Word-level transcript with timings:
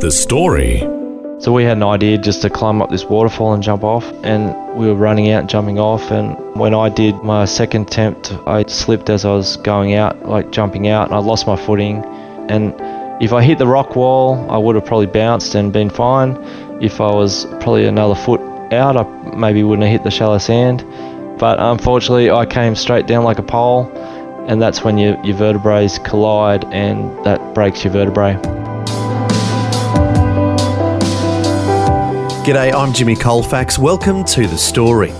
The 0.00 0.10
story. 0.10 0.80
So 1.38 1.52
we 1.52 1.64
had 1.64 1.76
an 1.76 1.82
idea 1.82 2.18
just 2.18 2.42
to 2.42 2.50
climb 2.50 2.82
up 2.82 2.90
this 2.90 3.04
waterfall 3.04 3.52
and 3.52 3.62
jump 3.62 3.84
off, 3.84 4.04
and 4.24 4.54
we 4.76 4.86
were 4.86 4.94
running 4.94 5.30
out 5.30 5.40
and 5.40 5.48
jumping 5.48 5.78
off. 5.78 6.10
And 6.10 6.36
when 6.56 6.74
I 6.74 6.88
did 6.88 7.14
my 7.22 7.44
second 7.44 7.82
attempt, 7.82 8.32
I 8.46 8.64
slipped 8.64 9.10
as 9.10 9.24
I 9.24 9.32
was 9.32 9.56
going 9.58 9.94
out, 9.94 10.26
like 10.26 10.50
jumping 10.50 10.88
out, 10.88 11.08
and 11.08 11.14
I 11.14 11.18
lost 11.18 11.46
my 11.46 11.56
footing. 11.56 12.04
And 12.48 12.74
if 13.22 13.32
I 13.32 13.42
hit 13.42 13.58
the 13.58 13.66
rock 13.66 13.94
wall, 13.94 14.50
I 14.50 14.58
would 14.58 14.74
have 14.76 14.84
probably 14.84 15.06
bounced 15.06 15.54
and 15.54 15.72
been 15.72 15.90
fine. 15.90 16.36
If 16.80 17.00
I 17.00 17.12
was 17.12 17.44
probably 17.60 17.86
another 17.86 18.14
foot 18.14 18.40
out, 18.72 18.96
I 18.96 19.04
maybe 19.36 19.62
wouldn't 19.62 19.86
have 19.86 19.92
hit 19.92 20.04
the 20.04 20.10
shallow 20.10 20.38
sand. 20.38 20.84
But 21.38 21.60
unfortunately, 21.60 22.30
I 22.30 22.46
came 22.46 22.74
straight 22.74 23.06
down 23.06 23.24
like 23.24 23.38
a 23.38 23.42
pole, 23.42 23.90
and 24.48 24.60
that's 24.60 24.82
when 24.82 24.98
your, 24.98 25.22
your 25.24 25.36
vertebrae 25.36 25.88
collide, 26.04 26.64
and 26.66 27.24
that 27.24 27.54
breaks 27.54 27.84
your 27.84 27.92
vertebrae. 27.92 28.61
G'day, 32.42 32.74
I'm 32.74 32.92
Jimmy 32.92 33.14
Colfax. 33.14 33.78
Welcome 33.78 34.24
to 34.24 34.48
the 34.48 34.58
story. 34.58 35.12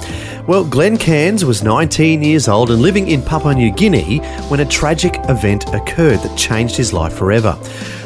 Well, 0.48 0.64
Glenn 0.64 0.96
Cairns 0.96 1.44
was 1.44 1.62
19 1.62 2.20
years 2.20 2.48
old 2.48 2.72
and 2.72 2.82
living 2.82 3.06
in 3.06 3.22
Papua 3.22 3.54
New 3.54 3.70
Guinea 3.70 4.18
when 4.48 4.58
a 4.58 4.64
tragic 4.64 5.14
event 5.28 5.72
occurred 5.72 6.18
that 6.18 6.36
changed 6.36 6.74
his 6.74 6.92
life 6.92 7.12
forever. 7.12 7.56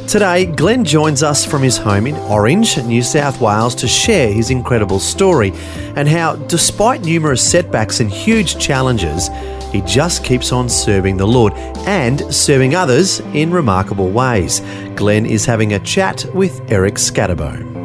Today, 0.06 0.44
Glenn 0.44 0.84
joins 0.84 1.22
us 1.22 1.46
from 1.46 1.62
his 1.62 1.78
home 1.78 2.06
in 2.06 2.14
Orange, 2.30 2.76
New 2.84 3.02
South 3.02 3.40
Wales, 3.40 3.74
to 3.76 3.88
share 3.88 4.30
his 4.30 4.50
incredible 4.50 5.00
story 5.00 5.54
and 5.96 6.06
how, 6.06 6.36
despite 6.36 7.00
numerous 7.00 7.42
setbacks 7.42 8.00
and 8.00 8.10
huge 8.10 8.58
challenges, 8.58 9.30
he 9.72 9.80
just 9.80 10.24
keeps 10.24 10.52
on 10.52 10.68
serving 10.68 11.16
the 11.16 11.26
Lord 11.26 11.54
and 11.86 12.20
serving 12.34 12.74
others 12.74 13.20
in 13.32 13.50
remarkable 13.50 14.10
ways. 14.10 14.60
Glenn 14.94 15.24
is 15.24 15.46
having 15.46 15.72
a 15.72 15.78
chat 15.78 16.26
with 16.34 16.60
Eric 16.70 16.96
Scatterbo. 16.96 17.75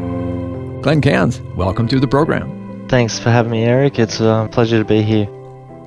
Glenn 0.82 1.00
Cairns, 1.00 1.40
welcome 1.56 1.88
to 1.90 2.00
the 2.00 2.08
program. 2.08 2.88
Thanks 2.88 3.20
for 3.20 3.30
having 3.30 3.52
me, 3.52 3.64
Eric. 3.66 4.00
It's 4.00 4.20
a 4.20 4.50
pleasure 4.52 4.80
to 4.80 4.84
be 4.84 5.04
here. 5.04 5.28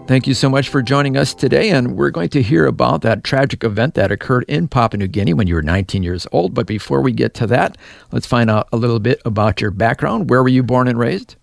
Thank 0.07 0.29
you 0.29 0.35
so 0.35 0.49
much 0.49 0.69
for 0.69 0.83
joining 0.83 1.17
us 1.17 1.35
today. 1.35 1.71
And 1.71 1.97
we're 1.97 2.11
going 2.11 2.29
to 2.29 2.43
hear 2.43 2.67
about 2.67 3.03
that 3.03 3.25
tragic 3.25 3.65
event 3.65 3.95
that 3.95 4.13
occurred 4.13 4.45
in 4.47 4.69
Papua 4.69 4.99
New 4.99 5.09
Guinea 5.09 5.35
when 5.35 5.49
you 5.49 5.57
were 5.57 5.63
19 5.63 6.05
years 6.05 6.29
old. 6.31 6.55
But 6.55 6.69
before 6.69 7.01
we 7.01 7.11
get 7.11 7.35
to 7.35 7.47
that, 7.49 7.77
let's 8.13 8.27
find 8.27 8.49
out 8.49 8.69
a 8.73 8.77
little 8.77 9.01
bit 9.01 9.21
about 9.25 9.61
your 9.61 9.73
background. 9.73 10.31
Where 10.31 10.45
were 10.45 10.49
you 10.49 10.63
born 10.63 10.87
and 10.87 10.97
raised? 10.97 11.35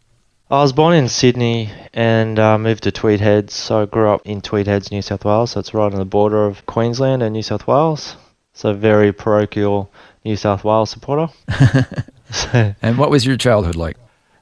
I 0.49 0.61
was 0.61 0.71
born 0.71 0.93
in 0.93 1.09
Sydney 1.09 1.71
and 1.93 2.39
uh, 2.39 2.57
moved 2.57 2.83
to 2.83 2.91
Tweed 2.91 3.19
Heads. 3.19 3.53
So 3.53 3.81
I 3.81 3.85
grew 3.85 4.09
up 4.11 4.21
in 4.23 4.39
Tweed 4.39 4.67
Heads, 4.67 4.91
New 4.91 5.01
South 5.01 5.25
Wales. 5.25 5.51
So 5.51 5.59
it's 5.59 5.73
right 5.73 5.91
on 5.91 5.99
the 5.99 6.05
border 6.05 6.45
of 6.45 6.65
Queensland 6.67 7.21
and 7.21 7.33
New 7.33 7.43
South 7.43 7.67
Wales. 7.67 8.15
So 8.53 8.73
very 8.73 9.11
parochial 9.11 9.91
New 10.23 10.37
South 10.37 10.63
Wales 10.63 10.89
supporter. 10.89 11.33
and 12.53 12.97
what 12.97 13.09
was 13.09 13.25
your 13.25 13.37
childhood 13.37 13.75
like? 13.75 13.97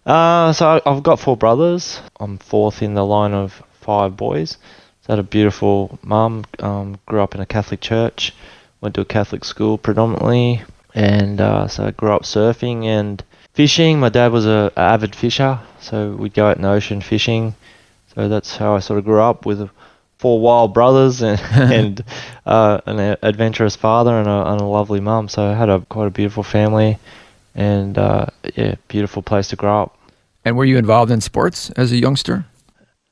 Uh, 0.05 0.53
so 0.53 0.81
I've 0.85 1.03
got 1.03 1.19
four 1.19 1.37
brothers. 1.37 2.01
I'm 2.19 2.37
fourth 2.37 2.81
in 2.81 2.93
the 2.93 3.05
line 3.05 3.33
of 3.33 3.61
five 3.81 4.17
boys. 4.17 4.57
So 5.01 5.09
I 5.09 5.11
had 5.13 5.19
a 5.19 5.23
beautiful 5.23 5.99
mum. 6.01 6.45
Um, 6.59 6.99
grew 7.05 7.21
up 7.21 7.35
in 7.35 7.41
a 7.41 7.45
Catholic 7.45 7.81
church. 7.81 8.33
Went 8.81 8.95
to 8.95 9.01
a 9.01 9.05
Catholic 9.05 9.43
school 9.43 9.77
predominantly, 9.77 10.63
and 10.95 11.41
uh, 11.41 11.67
so 11.67 11.85
I 11.85 11.91
grew 11.91 12.13
up 12.13 12.23
surfing 12.23 12.85
and 12.85 13.21
fishing. 13.53 13.99
My 13.99 14.09
dad 14.09 14.31
was 14.31 14.45
a, 14.45 14.71
a 14.77 14.79
avid 14.79 15.15
fisher, 15.15 15.59
so 15.81 16.11
we'd 16.11 16.33
go 16.33 16.47
out 16.47 16.55
in 16.55 16.63
the 16.63 16.69
ocean 16.69 17.01
fishing. 17.01 17.55
So 18.15 18.29
that's 18.29 18.55
how 18.55 18.75
I 18.75 18.79
sort 18.79 18.99
of 18.99 19.05
grew 19.05 19.21
up 19.21 19.45
with 19.45 19.69
four 20.17 20.39
wild 20.39 20.73
brothers 20.73 21.21
and, 21.23 21.41
and 21.51 22.03
uh, 22.45 22.79
an 22.85 23.17
adventurous 23.21 23.75
father 23.75 24.17
and 24.17 24.27
a, 24.27 24.51
and 24.51 24.61
a 24.61 24.65
lovely 24.65 25.01
mum. 25.01 25.27
So 25.27 25.43
I 25.43 25.53
had 25.55 25.69
a 25.69 25.81
quite 25.81 26.07
a 26.07 26.11
beautiful 26.11 26.43
family 26.43 26.97
and 27.59 27.97
uh, 27.97 28.25
yeah, 28.55 28.75
beautiful 28.87 29.21
place 29.21 29.49
to 29.49 29.55
grow 29.55 29.83
up. 29.83 29.97
And 30.45 30.55
were 30.55 30.65
you 30.65 30.77
involved 30.77 31.11
in 31.11 31.19
sports 31.19 31.69
as 31.71 31.91
a 31.91 31.97
youngster? 31.97 32.45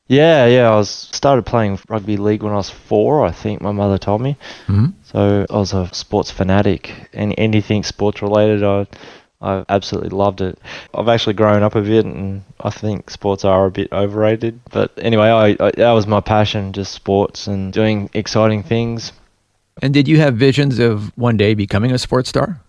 Yeah, 0.08 0.46
yeah. 0.46 0.72
I 0.72 0.76
was 0.76 0.90
started 0.90 1.46
playing 1.46 1.80
rugby 1.90 2.16
league 2.16 2.42
when 2.42 2.54
I 2.54 2.56
was 2.56 2.70
four. 2.70 3.26
I 3.26 3.32
think 3.32 3.62
my 3.62 3.74
mother 3.74 3.98
told 3.98 4.22
me. 4.22 4.38
Mm-hmm. 4.68 4.88
So 5.04 5.46
I 5.50 5.58
was 5.58 5.74
a 5.74 5.94
sports 5.94 6.32
fanatic, 6.32 6.94
and 7.12 7.36
anything 7.38 7.84
sports 7.84 8.22
related, 8.22 8.64
I 8.64 8.88
I 9.42 9.66
absolutely 9.68 10.10
loved 10.10 10.40
it. 10.40 10.58
I've 10.94 11.10
actually 11.10 11.34
grown 11.34 11.62
up 11.62 11.76
a 11.76 11.82
bit, 11.82 12.06
and 12.06 12.44
I 12.62 12.70
think 12.70 13.10
sports 13.10 13.44
are 13.44 13.66
a 13.66 13.72
bit 13.72 13.92
overrated. 13.92 14.62
But 14.72 14.92
anyway, 14.98 15.28
I, 15.28 15.48
I 15.60 15.72
that 15.72 15.92
was 15.92 16.08
my 16.08 16.22
passion, 16.22 16.72
just 16.72 16.94
sports 16.94 17.48
and 17.48 17.74
doing 17.74 18.10
exciting 18.14 18.64
things. 18.64 19.12
And 19.82 19.94
did 19.94 20.08
you 20.08 20.20
have 20.20 20.36
visions 20.36 20.80
of 20.80 21.16
one 21.18 21.36
day 21.36 21.54
becoming 21.54 21.92
a 21.92 21.98
sports 21.98 22.30
star? 22.30 22.62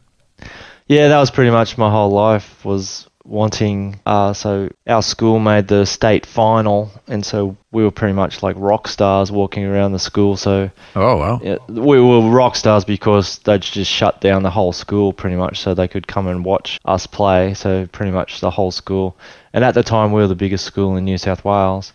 Yeah, 0.88 1.09
that 1.09 1.19
was 1.19 1.31
pretty 1.31 1.50
much 1.50 1.78
my 1.78 1.91
whole 1.91 2.10
life 2.10 2.65
was 2.65 3.09
wanting 3.28 4.00
uh, 4.06 4.32
so 4.32 4.71
our 4.87 5.03
school 5.03 5.38
made 5.38 5.69
the 5.69 5.84
state 5.84 6.25
final 6.25 6.91
and 7.06 7.25
so 7.25 7.56
we 7.71 7.82
were 7.84 7.91
pretty 7.91 8.15
much 8.15 8.43
like 8.43 8.56
rock 8.59 8.88
stars 8.88 9.31
walking 9.31 9.65
around 9.65 9.93
the 9.93 9.99
school 9.99 10.37
so 10.37 10.71
oh 10.97 11.16
wow. 11.16 11.38
Yeah, 11.43 11.59
we 11.69 12.00
were 12.00 12.31
rock 12.31 12.56
stars 12.56 12.84
because 12.84 13.38
they'd 13.41 13.60
just 13.60 13.91
shut 13.91 14.21
down 14.21 14.43
the 14.43 14.50
whole 14.50 14.72
school 14.72 15.12
pretty 15.12 15.37
much 15.37 15.60
so 15.60 15.75
they 15.75 15.88
could 15.88 16.06
come 16.06 16.26
and 16.26 16.44
watch 16.44 16.81
us 16.87 17.06
play 17.06 17.53
so 17.55 17.87
pretty 17.93 18.12
much 18.12 18.41
the 18.41 18.50
whole 18.50 18.70
school. 18.70 19.16
And 19.53 19.65
at 19.65 19.75
the 19.75 19.82
time 19.82 20.12
we 20.12 20.22
were 20.22 20.28
the 20.28 20.34
biggest 20.34 20.65
school 20.65 20.97
in 20.97 21.05
New 21.05 21.19
South 21.19 21.44
Wales 21.44 21.93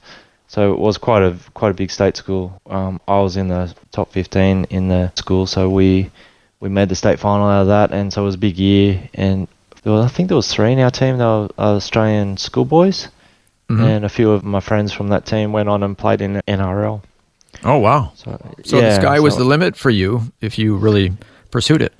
so 0.47 0.71
it 0.71 0.77
was 0.77 0.99
quite 0.99 1.23
a 1.23 1.35
quite 1.55 1.71
a 1.71 1.73
big 1.73 1.89
state 1.89 2.15
school. 2.15 2.61
Um, 2.67 3.01
I 3.07 3.19
was 3.21 3.37
in 3.37 3.47
the 3.47 3.73
top 3.91 4.11
15 4.11 4.65
in 4.65 4.87
the 4.87 5.11
school 5.15 5.47
so 5.47 5.67
we 5.67 6.11
we 6.63 6.69
made 6.69 6.87
the 6.87 6.95
state 6.95 7.19
final 7.19 7.45
out 7.45 7.63
of 7.63 7.67
that, 7.67 7.91
and 7.91 8.11
so 8.13 8.21
it 8.21 8.25
was 8.25 8.35
a 8.35 8.39
big 8.39 8.57
year. 8.57 9.09
And 9.13 9.49
I 9.85 10.07
think 10.07 10.29
there 10.29 10.37
was 10.37 10.51
three 10.51 10.71
in 10.71 10.79
our 10.79 10.89
team. 10.89 11.17
They 11.17 11.25
were 11.25 11.49
Australian 11.57 12.37
schoolboys, 12.37 13.09
mm-hmm. 13.69 13.83
and 13.83 14.05
a 14.05 14.09
few 14.09 14.31
of 14.31 14.45
my 14.45 14.61
friends 14.61 14.93
from 14.93 15.09
that 15.09 15.25
team 15.25 15.51
went 15.51 15.67
on 15.67 15.83
and 15.83 15.97
played 15.97 16.21
in 16.21 16.41
NRL. 16.47 17.01
Oh 17.65 17.77
wow! 17.79 18.13
So, 18.15 18.55
so 18.63 18.79
yeah, 18.79 18.89
the 18.89 18.95
sky 18.95 19.19
was 19.19 19.33
so, 19.33 19.39
the 19.39 19.45
limit 19.45 19.75
for 19.75 19.89
you 19.89 20.21
if 20.39 20.57
you 20.57 20.77
really 20.77 21.11
pursued 21.51 21.81
it. 21.81 21.91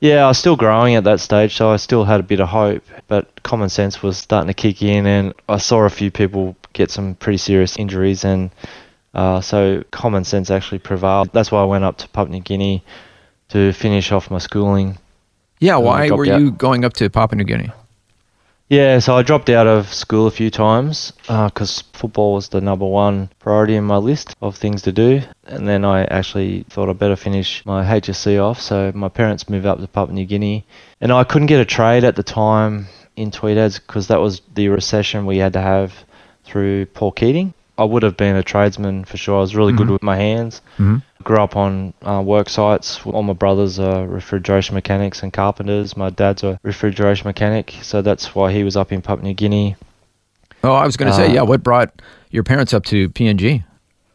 Yeah, 0.00 0.24
I 0.24 0.28
was 0.28 0.38
still 0.38 0.56
growing 0.56 0.94
at 0.94 1.04
that 1.04 1.20
stage, 1.20 1.56
so 1.56 1.70
I 1.70 1.76
still 1.76 2.04
had 2.04 2.20
a 2.20 2.22
bit 2.22 2.40
of 2.40 2.48
hope. 2.48 2.84
But 3.08 3.42
common 3.42 3.70
sense 3.70 4.02
was 4.02 4.18
starting 4.18 4.48
to 4.48 4.54
kick 4.54 4.82
in, 4.82 5.06
and 5.06 5.32
I 5.48 5.56
saw 5.56 5.84
a 5.84 5.90
few 5.90 6.10
people 6.10 6.54
get 6.74 6.90
some 6.90 7.14
pretty 7.14 7.38
serious 7.38 7.78
injuries, 7.78 8.24
and 8.24 8.50
uh, 9.14 9.40
so 9.40 9.84
common 9.90 10.24
sense 10.24 10.50
actually 10.50 10.80
prevailed. 10.80 11.32
That's 11.32 11.50
why 11.50 11.62
I 11.62 11.64
went 11.64 11.84
up 11.84 11.96
to 11.98 12.08
Papua 12.08 12.36
New 12.36 12.40
Guinea 12.40 12.84
to 13.50 13.72
finish 13.72 14.12
off 14.12 14.30
my 14.30 14.38
schooling. 14.38 14.98
Yeah, 15.58 15.76
why 15.76 16.10
were 16.10 16.26
out. 16.30 16.40
you 16.40 16.50
going 16.50 16.84
up 16.84 16.94
to 16.94 17.10
Papua 17.10 17.36
New 17.36 17.44
Guinea? 17.44 17.70
Yeah, 18.70 19.00
so 19.00 19.16
I 19.16 19.22
dropped 19.22 19.50
out 19.50 19.66
of 19.66 19.92
school 19.92 20.28
a 20.28 20.30
few 20.30 20.48
times 20.48 21.12
because 21.22 21.80
uh, 21.80 21.98
football 21.98 22.34
was 22.34 22.50
the 22.50 22.60
number 22.60 22.86
one 22.86 23.28
priority 23.40 23.74
in 23.74 23.82
my 23.82 23.96
list 23.96 24.36
of 24.40 24.56
things 24.56 24.82
to 24.82 24.92
do. 24.92 25.22
And 25.44 25.66
then 25.66 25.84
I 25.84 26.04
actually 26.04 26.62
thought 26.70 26.88
I'd 26.88 26.96
better 26.96 27.16
finish 27.16 27.66
my 27.66 27.84
HSC 27.84 28.40
off. 28.40 28.60
So 28.60 28.92
my 28.94 29.08
parents 29.08 29.48
moved 29.48 29.66
up 29.66 29.80
to 29.80 29.88
Papua 29.88 30.14
New 30.14 30.24
Guinea. 30.24 30.64
And 31.00 31.10
I 31.10 31.24
couldn't 31.24 31.48
get 31.48 31.60
a 31.60 31.64
trade 31.64 32.04
at 32.04 32.14
the 32.14 32.22
time 32.22 32.86
in 33.16 33.32
Tweed 33.32 33.56
Heads 33.56 33.80
because 33.80 34.06
that 34.06 34.20
was 34.20 34.40
the 34.54 34.68
recession 34.68 35.26
we 35.26 35.38
had 35.38 35.54
to 35.54 35.60
have 35.60 35.92
through 36.44 36.86
Paul 36.86 37.10
Keating. 37.10 37.52
I 37.76 37.82
would 37.82 38.04
have 38.04 38.16
been 38.16 38.36
a 38.36 38.42
tradesman 38.44 39.04
for 39.04 39.16
sure. 39.16 39.38
I 39.38 39.40
was 39.40 39.56
really 39.56 39.72
mm-hmm. 39.72 39.82
good 39.82 39.90
with 39.90 40.02
my 40.04 40.16
hands. 40.16 40.62
Mm-hmm. 40.74 40.98
Grew 41.22 41.38
up 41.38 41.56
on 41.56 41.92
uh, 42.02 42.22
work 42.24 42.48
sites. 42.48 43.04
All 43.04 43.22
my 43.22 43.32
brothers 43.32 43.78
are 43.78 44.06
refrigeration 44.06 44.74
mechanics 44.74 45.22
and 45.22 45.32
carpenters. 45.32 45.96
My 45.96 46.10
dad's 46.10 46.42
a 46.42 46.58
refrigeration 46.62 47.26
mechanic, 47.26 47.74
so 47.82 48.02
that's 48.02 48.34
why 48.34 48.52
he 48.52 48.64
was 48.64 48.76
up 48.76 48.92
in 48.92 49.02
Papua 49.02 49.24
New 49.24 49.34
Guinea. 49.34 49.76
Oh, 50.64 50.72
I 50.72 50.86
was 50.86 50.96
going 50.96 51.10
to 51.10 51.14
uh, 51.14 51.26
say, 51.26 51.34
yeah. 51.34 51.42
What 51.42 51.62
brought 51.62 52.02
your 52.30 52.42
parents 52.42 52.72
up 52.72 52.84
to 52.86 53.08
PNG? 53.10 53.64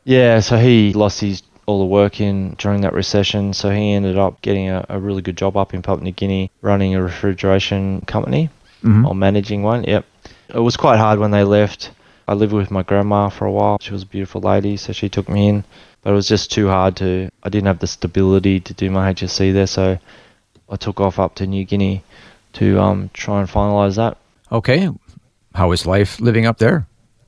Yeah, 0.04 0.40
so 0.40 0.58
he 0.58 0.94
lost 0.94 1.22
his 1.22 1.44
all 1.68 1.80
the 1.80 1.86
work 1.86 2.22
in 2.22 2.54
during 2.60 2.82
that 2.82 2.94
recession, 2.94 3.54
so 3.54 3.72
he 3.72 3.94
ended 3.94 4.18
up 4.18 4.42
getting 4.42 4.70
a, 4.70 4.86
a 4.90 5.00
really 5.00 5.24
good 5.24 5.36
job 5.38 5.58
up 5.58 5.74
in 5.74 5.82
Papua 5.82 6.04
New 6.04 6.12
Guinea, 6.12 6.52
running 6.62 6.94
a 6.94 7.02
refrigeration 7.02 8.02
company 8.02 8.50
mm-hmm. 8.84 9.06
or 9.06 9.16
managing 9.16 9.64
one. 9.64 9.84
Yep, 9.84 10.06
it 10.50 10.60
was 10.60 10.78
quite 10.78 10.98
hard 10.98 11.20
when 11.20 11.32
they 11.32 11.44
left 11.44 11.92
I 12.28 12.34
lived 12.34 12.54
with 12.54 12.72
my 12.72 12.82
grandma 12.82 13.30
for 13.30 13.46
a 13.46 13.52
while. 13.52 13.78
She 13.80 13.94
was 13.94 14.04
a 14.04 14.08
beautiful 14.08 14.42
lady, 14.42 14.78
so 14.78 14.94
she 14.94 15.10
took 15.10 15.30
me 15.30 15.48
in. 15.48 15.64
But 16.06 16.12
it 16.12 16.14
was 16.14 16.28
just 16.28 16.52
too 16.52 16.68
hard 16.68 16.98
to. 16.98 17.32
I 17.42 17.50
didn't 17.50 17.66
have 17.66 17.80
the 17.80 17.88
stability 17.88 18.60
to 18.60 18.76
do 18.76 18.92
my 18.92 19.12
HSC 19.12 19.54
there, 19.54 19.66
so 19.66 19.98
I 20.70 20.76
took 20.76 21.02
off 21.02 21.18
up 21.18 21.34
to 21.36 21.48
New 21.48 21.66
Guinea 21.66 22.04
to 22.54 22.80
um, 22.80 23.10
try 23.12 23.40
and 23.40 23.50
finalise 23.50 23.96
that. 23.96 24.18
Okay. 24.52 24.88
How 25.56 25.70
was 25.70 25.88
life 25.88 26.20
living 26.20 26.46
up 26.46 26.60
there? 26.60 26.86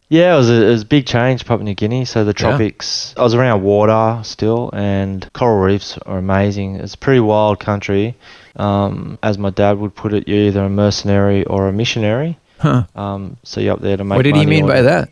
Yeah, 0.09 0.35
it 0.35 0.38
was 0.38 0.51
a, 0.51 0.68
it 0.68 0.69
was 0.69 0.81
a 0.83 0.85
big 0.85 1.07
change, 1.07 1.44
Papua 1.44 1.63
New 1.63 1.74
Guinea. 1.74 2.06
So 2.06 2.24
the 2.24 2.33
tropics, 2.33 3.15
Yeah. 3.15 3.21
I 3.21 3.24
was 3.24 3.33
around 3.33 3.63
water 3.63 4.21
still, 4.24 4.69
and 4.74 5.27
coral 5.33 5.57
reefs 5.57 5.97
are 6.06 6.19
amazing. 6.19 6.75
It's 6.75 6.94
a 6.94 7.00
pretty 7.00 7.19
wild 7.19 7.59
country. 7.59 8.13
Um, 8.57 9.18
as 9.24 9.39
my 9.39 9.50
dad 9.50 9.79
would 9.79 9.95
put 9.95 10.13
it, 10.13 10.27
you're 10.27 10.50
either 10.50 10.63
a 10.65 10.69
mercenary 10.69 11.45
or 11.45 11.68
a 11.68 11.74
missionary. 11.74 12.38
Huh. 12.59 12.83
Um, 12.95 13.38
so 13.41 13.59
you're 13.59 13.74
up 13.74 13.81
there 13.81 13.97
to 13.97 14.03
make. 14.03 14.18
What 14.18 14.21
did 14.24 14.35
he 14.35 14.45
mean 14.45 14.68
by 14.68 14.83
that? 14.83 15.09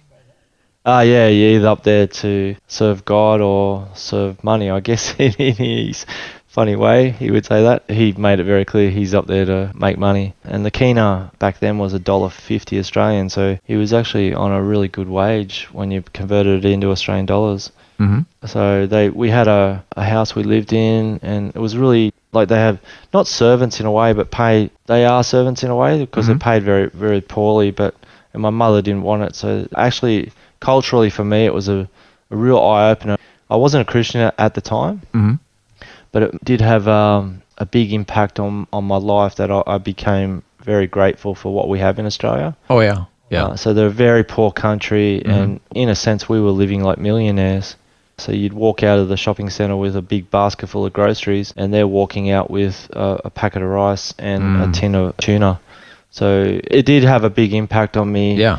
Ah, 0.86 1.02
yeah, 1.02 1.28
you're 1.28 1.56
either 1.58 1.68
up 1.68 1.84
there 1.84 2.08
to 2.08 2.56
serve 2.68 3.06
God 3.06 3.42
or 3.42 3.88
serve 3.96 4.44
money. 4.44 4.70
I 4.70 4.80
guess 4.82 5.16
in 5.20 5.32
his 5.34 6.06
funny 6.48 6.76
way, 6.76 7.10
he 7.12 7.32
would 7.32 7.46
say 7.46 7.64
that. 7.64 7.90
He 7.90 8.12
made 8.14 8.40
it 8.40 8.44
very 8.44 8.66
clear 8.66 8.90
he's 8.92 9.14
up 9.14 9.26
there 9.26 9.46
to 9.46 9.72
make 9.76 9.98
money. 9.98 10.36
And 10.44 10.64
the 10.66 10.72
kina 10.72 11.32
back 11.40 11.60
then 11.60 11.80
was 11.80 11.94
a 11.94 12.00
dollar 12.00 12.30
fifty 12.30 12.78
Australian, 12.80 13.30
so 13.30 13.58
he 13.64 13.76
was 13.76 13.94
actually 13.94 14.34
on 14.34 14.52
a 14.52 14.62
really 14.62 14.88
good 14.88 15.10
wage 15.10 15.68
when 15.72 15.90
you 15.92 16.04
converted 16.14 16.64
it 16.64 16.72
into 16.72 16.92
Australian 16.92 17.26
dollars. 17.26 17.72
hmm 17.98 18.20
So 18.46 18.86
they 18.86 19.10
we 19.10 19.30
had 19.32 19.48
a, 19.48 19.84
a 19.98 20.04
house 20.06 20.36
we 20.36 20.44
lived 20.44 20.72
in, 20.72 21.20
and 21.24 21.50
it 21.56 21.60
was 21.60 21.76
really 21.76 22.14
like 22.32 22.48
they 22.48 22.60
have 22.60 22.80
not 23.12 23.26
servants 23.28 23.80
in 23.80 23.88
a 23.88 23.92
way, 23.92 24.14
but 24.14 24.30
pay. 24.30 24.70
They 24.86 25.06
are 25.06 25.24
servants 25.24 25.64
in 25.64 25.72
a 25.72 25.76
way 25.76 26.00
because 26.00 26.26
Mhm. 26.26 26.28
they're 26.28 26.38
paid 26.54 26.64
very 26.64 26.90
very 26.90 27.22
poorly. 27.22 27.72
But 27.72 27.96
and 28.34 28.42
my 28.44 28.52
mother 28.52 28.82
didn't 28.84 29.02
want 29.04 29.24
it, 29.24 29.36
so 29.36 29.68
actually 29.76 30.32
culturally 30.70 31.10
for 31.18 31.24
me 31.34 31.40
it 31.50 31.54
was 31.54 31.68
a, 31.78 31.80
a 32.34 32.36
real 32.46 32.60
eye 32.74 32.90
opener. 32.94 33.18
I 33.50 33.56
wasn't 33.64 33.88
a 33.88 33.92
Christian 33.94 34.22
at, 34.46 34.54
the 34.58 34.62
time, 34.62 34.96
hmm 35.14 35.36
but 36.12 36.24
it 36.24 36.32
did 36.52 36.62
have 36.62 36.88
um, 36.88 37.42
a 37.58 37.66
big 37.66 37.88
impact 38.00 38.40
on 38.40 38.68
on 38.78 38.84
my 38.94 38.98
life 39.16 39.34
that 39.40 39.50
I, 39.58 39.60
I 39.76 39.78
became 39.94 40.32
very 40.72 40.88
grateful 40.88 41.36
for 41.36 41.50
what 41.58 41.68
we 41.74 41.78
have 41.86 42.00
in 42.02 42.06
Australia. 42.06 42.50
Oh 42.70 42.82
yeah. 42.90 43.00
Yeah. 43.30 43.46
Uh, 43.46 43.56
so 43.62 43.74
they're 43.74 43.94
a 43.98 44.04
very 44.08 44.24
poor 44.24 44.52
country, 44.52 45.10
Mhm. 45.26 45.34
and 45.36 45.60
in 45.82 45.90
a 45.90 45.96
sense, 45.96 46.22
we 46.34 46.40
were 46.46 46.56
living 46.64 46.82
like 46.90 46.98
millionaires. 47.10 47.76
So 48.18 48.32
you'd 48.32 48.54
walk 48.66 48.82
out 48.90 49.00
of 49.02 49.08
the 49.10 49.18
shopping 49.18 49.50
centre 49.50 49.76
with 49.86 49.96
a 49.96 50.02
big 50.02 50.24
basket 50.32 50.68
full 50.70 50.86
of 50.88 50.94
groceries, 50.94 51.54
and 51.58 51.74
they're 51.74 51.92
walking 52.00 52.26
out 52.38 52.48
with 52.50 52.76
uh, 53.04 53.18
a 53.26 53.30
packet 53.30 53.62
of 53.66 53.70
rice 53.70 54.14
and 54.32 54.42
a 54.64 54.68
Mm. 54.68 54.74
tin 54.74 54.96
of 54.96 55.06
tuna. 55.18 55.52
So 56.12 56.28
it 56.78 56.86
did 56.86 57.04
have 57.04 57.24
a 57.26 57.30
big 57.42 57.52
impact 57.54 57.98
on 57.98 58.08
me 58.18 58.26
yeah. 58.46 58.58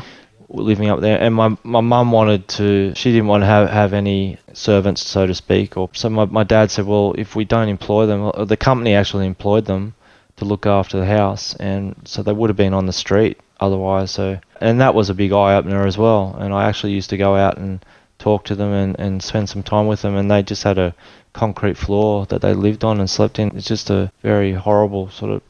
Living 0.49 0.89
up 0.89 1.01
there. 1.01 1.19
And 1.19 1.35
my 1.35 1.57
my 1.63 1.81
mum 1.81 2.11
wanted 2.11 2.47
to, 2.49 2.93
she 2.95 3.11
didn't 3.11 3.27
want 3.27 3.41
to 3.41 3.47
have, 3.47 3.69
have 3.69 3.93
any 3.93 4.37
servants, 4.53 5.05
so 5.05 5.27
to 5.27 5.35
speak. 5.35 5.77
Or 5.77 5.89
so 5.93 6.09
my 6.09 6.25
my 6.25 6.43
dad 6.43 6.71
said, 6.71 6.85
well, 6.85 7.13
if 7.17 7.35
we 7.35 7.45
don't 7.45 7.69
employ 7.69 8.05
them, 8.05 8.31
uh, 8.33 8.45
the 8.45 8.57
company 8.57 8.93
actually 8.93 9.25
employed 9.25 9.65
them 9.65 9.93
to 10.37 10.45
look 10.45 10.65
after 10.65 10.99
the 10.99 11.05
house, 11.05 11.55
and 11.55 11.95
so 12.05 12.21
they 12.21 12.33
would 12.33 12.49
have 12.49 12.57
been 12.57 12.73
on 12.73 12.85
the 12.85 12.93
street 12.93 13.39
otherwise. 13.59 14.11
So 14.11 14.39
and 14.61 14.81
that 14.81 14.95
was 14.95 15.09
a 15.09 15.13
big 15.13 15.31
eye 15.31 15.55
opener 15.55 15.85
as 15.85 15.97
well. 15.97 16.35
And 16.39 16.53
I 16.53 16.67
actually 16.67 16.93
used 16.93 17.09
to 17.09 17.17
go 17.17 17.35
out 17.35 17.57
and 17.57 17.83
talk 18.19 18.45
to 18.45 18.55
them 18.55 18.71
and, 18.71 18.99
and 18.99 19.21
spend 19.21 19.49
some 19.49 19.63
time 19.63 19.87
with 19.87 20.01
them, 20.01 20.15
and 20.15 20.29
they 20.29 20.43
just 20.43 20.63
had 20.63 20.77
a 20.77 20.95
concrete 21.33 21.77
floor 21.77 22.25
that 22.27 22.41
they 22.41 22.53
lived 22.53 22.83
on 22.83 22.99
and 22.99 23.09
slept 23.09 23.37
in. 23.37 23.55
It's 23.55 23.67
just 23.67 23.89
a 23.89 24.11
very 24.21 24.53
horrible 24.53 25.09
sort 25.09 25.31
of. 25.31 25.41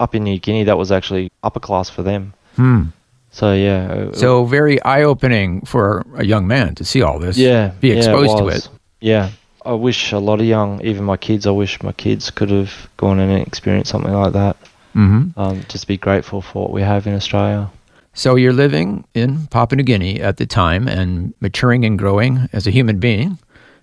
Up 0.00 0.12
in 0.16 0.24
New 0.24 0.40
Guinea, 0.40 0.64
that 0.64 0.76
was 0.76 0.90
actually 0.90 1.30
upper 1.44 1.60
class 1.60 1.88
for 1.88 2.02
them. 2.02 2.34
Hmm. 2.56 2.86
So 3.34 3.52
yeah. 3.52 3.92
it- 3.92 4.16
So 4.16 4.44
very 4.44 4.80
eye-opening 4.84 5.62
for 5.66 6.04
a 6.16 6.24
young 6.24 6.46
man 6.46 6.74
to 6.76 6.84
see 6.84 7.02
all 7.02 7.18
this. 7.18 7.36
yeah, 7.36 7.72
Be 7.80 7.88
yeah, 7.88 7.96
exposed 7.96 8.38
to 8.38 8.46
it. 8.48 8.68
Yeah, 9.00 9.30
I 9.66 9.72
wish 9.72 10.12
a 10.12 10.18
lot 10.18 10.38
of 10.40 10.46
young, 10.46 10.80
even 10.82 11.04
my 11.04 11.16
kids, 11.16 11.44
I 11.46 11.50
wish 11.50 11.82
my 11.82 11.92
kids 11.92 12.30
could 12.30 12.50
have 12.50 12.72
gone 12.96 13.18
and 13.18 13.32
experienced 13.46 13.90
something 13.90 14.12
like 14.14 14.32
that. 14.34 14.56
Mm-hmm. 14.94 15.38
Um, 15.40 15.62
just 15.68 15.88
be 15.88 15.96
grateful 15.96 16.40
for 16.42 16.62
what 16.62 16.72
we 16.72 16.82
have 16.82 17.08
in 17.08 17.14
Australia. 17.14 17.68
So 18.12 18.36
you're 18.36 18.52
living 18.52 19.04
in 19.14 19.48
Papua 19.48 19.76
New 19.78 19.82
Guinea 19.82 20.20
at 20.20 20.36
the 20.36 20.46
time 20.46 20.86
and 20.86 21.34
maturing 21.40 21.84
and 21.84 21.98
growing 21.98 22.48
as 22.52 22.66
a 22.68 22.70
human 22.70 23.00
being, 23.00 23.38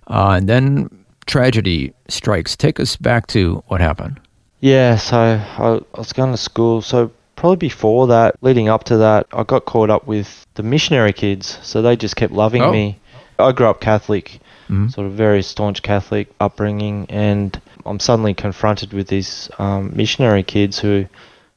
uh, 0.08 0.36
and 0.38 0.48
then 0.48 0.88
tragedy 1.26 1.92
strikes. 2.08 2.56
Take 2.56 2.80
us 2.80 2.96
back 2.96 3.26
to 3.28 3.62
what 3.68 3.80
happened. 3.82 4.18
Yeah, 4.60 4.96
so 4.96 5.16
I, 5.18 5.62
I 5.62 5.98
was 5.98 6.14
going 6.14 6.30
to 6.30 6.38
school. 6.38 6.80
So 6.80 7.10
probably 7.42 7.56
before 7.56 8.06
that, 8.06 8.36
leading 8.40 8.68
up 8.68 8.84
to 8.84 8.98
that, 8.98 9.26
I 9.32 9.42
got 9.42 9.64
caught 9.64 9.90
up 9.90 10.06
with 10.06 10.46
the 10.54 10.62
missionary 10.62 11.12
kids. 11.12 11.58
So 11.62 11.82
they 11.82 11.96
just 11.96 12.14
kept 12.14 12.32
loving 12.32 12.62
Oh. 12.62 12.70
me. 12.70 12.98
I 13.36 13.50
grew 13.50 13.66
up 13.66 13.80
Catholic, 13.80 14.38
Mhm. 14.70 14.94
sort 14.94 15.08
of 15.08 15.14
very 15.14 15.42
staunch 15.42 15.82
Catholic 15.82 16.28
upbringing, 16.38 17.06
and 17.10 17.60
I'm 17.84 17.98
suddenly 17.98 18.32
confronted 18.32 18.92
with 18.92 19.08
these 19.08 19.50
um, 19.58 19.90
missionary 19.92 20.44
kids 20.44 20.78
who 20.78 21.06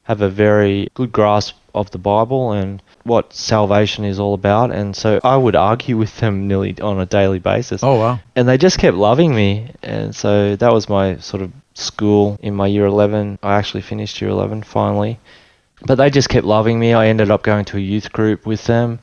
have 0.02 0.20
a 0.22 0.28
very 0.28 0.88
good 0.94 1.12
grasp 1.12 1.54
of 1.72 1.92
the 1.92 1.98
Bible 1.98 2.50
and 2.50 2.82
what 3.04 3.32
salvation 3.32 4.04
is 4.04 4.18
all 4.18 4.34
about. 4.34 4.72
And 4.72 4.96
so 4.96 5.20
I 5.22 5.36
would 5.36 5.54
argue 5.54 5.96
with 5.96 6.16
them 6.18 6.48
nearly 6.48 6.74
on 6.82 6.98
a 6.98 7.06
daily 7.06 7.38
basis 7.38 7.84
Oh 7.84 7.94
wow. 8.00 8.18
and 8.34 8.48
they 8.48 8.58
just 8.58 8.78
kept 8.80 8.96
loving 8.96 9.32
me 9.36 9.68
and 9.84 10.12
so 10.16 10.56
that 10.56 10.72
was 10.72 10.88
my 10.88 11.18
sort 11.18 11.44
of 11.44 11.52
school 11.74 12.36
in 12.42 12.54
my 12.56 12.66
year 12.66 12.86
11 12.86 13.38
i 13.42 13.54
actually 13.54 13.82
finished 13.82 14.20
year 14.20 14.30
11 14.30 14.62
finally 14.64 15.18
but 15.86 15.96
they 15.96 16.10
just 16.10 16.28
kept 16.28 16.44
loving 16.46 16.78
me. 16.78 16.92
I 16.92 17.06
ended 17.08 17.30
up 17.30 17.42
going 17.42 17.64
to 17.66 17.76
a 17.76 17.80
youth 17.80 18.12
group 18.12 18.46
with 18.46 18.64
them 18.64 18.98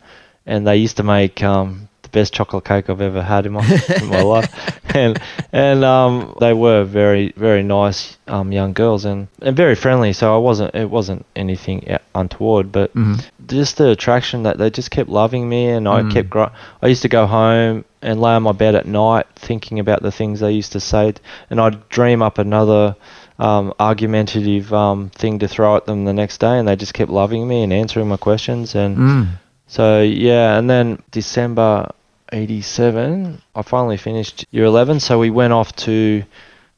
and 0.46 0.68
they 0.68 0.76
used 0.78 0.98
to 0.98 1.04
make 1.04 1.42
um, 1.44 1.88
the 2.02 2.10
best 2.10 2.34
chocolate 2.34 2.66
cake 2.66 2.90
i've 2.90 3.00
ever 3.02 3.22
had 3.24 3.46
in 3.46 3.54
my, 3.54 3.62
in 4.02 4.08
my 4.08 4.22
life. 4.22 4.50
And 4.96 5.20
and 5.52 5.84
um, 5.84 6.36
they 6.40 6.54
were 6.54 6.84
very 6.84 7.34
very 7.36 7.64
nice 7.64 8.18
um, 8.28 8.52
young 8.52 8.74
girls 8.74 9.06
and, 9.06 9.28
and 9.42 9.58
very 9.58 9.74
friendly 9.74 10.14
so 10.14 10.36
i 10.36 10.38
wasn't 10.38 10.76
it 10.76 10.88
wasn't 10.88 11.26
anything 11.36 11.98
untoward 12.14 12.72
but 12.72 12.92
hmm 12.92 13.16
just 13.48 13.78
the 13.78 13.90
attraction 13.90 14.44
that 14.44 14.58
they 14.60 14.70
just 14.70 14.90
kept 14.92 15.10
loving 15.10 15.50
me 15.50 15.68
and 15.70 15.88
I 15.88 16.04
Mm. 16.04 16.12
kept 16.14 16.30
gro- 16.30 16.52
I 16.82 16.88
used 16.88 17.02
to 17.02 17.10
go 17.10 17.26
home 17.26 17.84
and 18.02 18.22
lay 18.22 18.32
on 18.34 18.44
my 18.44 18.52
bed 18.54 18.76
at 18.76 18.86
night 18.86 19.26
thinking 19.36 19.80
about 19.80 20.02
the 20.04 20.12
things 20.12 20.40
they 20.40 20.52
used 20.52 20.72
to 20.74 20.80
say 20.80 21.14
and 21.50 21.60
I'd 21.60 21.90
dream 21.90 22.22
up 22.22 22.38
another 22.38 22.96
um, 23.40 23.74
argumentative 23.80 24.72
um, 24.74 25.10
thing 25.10 25.40
to 25.40 25.48
throw 25.48 25.76
at 25.76 25.86
them 25.86 26.06
the 26.06 26.14
next 26.14 26.40
day 26.40 26.58
and 26.60 26.68
they 26.68 26.76
just 26.76 26.94
kept 26.94 27.10
loving 27.12 27.48
me 27.48 27.64
and 27.64 27.74
answering 27.74 28.08
my 28.08 28.18
questions 28.18 28.76
and 28.76 28.98
Mm. 28.98 29.28
so 29.68 30.02
yeah 30.02 30.58
and 30.58 30.70
then 30.70 31.02
December 31.12 31.92
87 32.32 33.42
I 33.56 33.62
finally 33.62 33.98
finished 33.98 34.46
year 34.52 34.66
11 34.66 35.00
so 35.00 35.18
we 35.20 35.30
went 35.30 35.54
off 35.54 35.76
to 35.88 36.24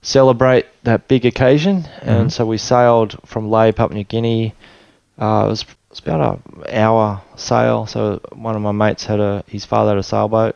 celebrate 0.01 0.65
that 0.83 1.07
big 1.07 1.25
occasion 1.25 1.87
and 2.01 2.27
Mhm. 2.27 2.31
so 2.31 2.45
we 2.45 2.57
sailed 2.57 3.17
from 3.25 3.49
Lae 3.49 3.71
Papua 3.71 3.95
New 3.97 4.03
Guinea 4.03 4.53
uh, 5.19 5.43
it 5.45 5.49
was 5.49 5.65
it's 5.91 5.99
about 6.01 6.41
an 6.65 6.75
hour 6.75 7.21
sail. 7.37 7.85
So 7.85 8.19
one 8.33 8.53
of 8.57 8.61
my 8.61 8.73
mates 8.73 9.05
had 9.05 9.21
a 9.21 9.43
his 9.47 9.63
father 9.63 9.91
had 9.91 9.97
a 9.97 10.03
sailboat. 10.03 10.55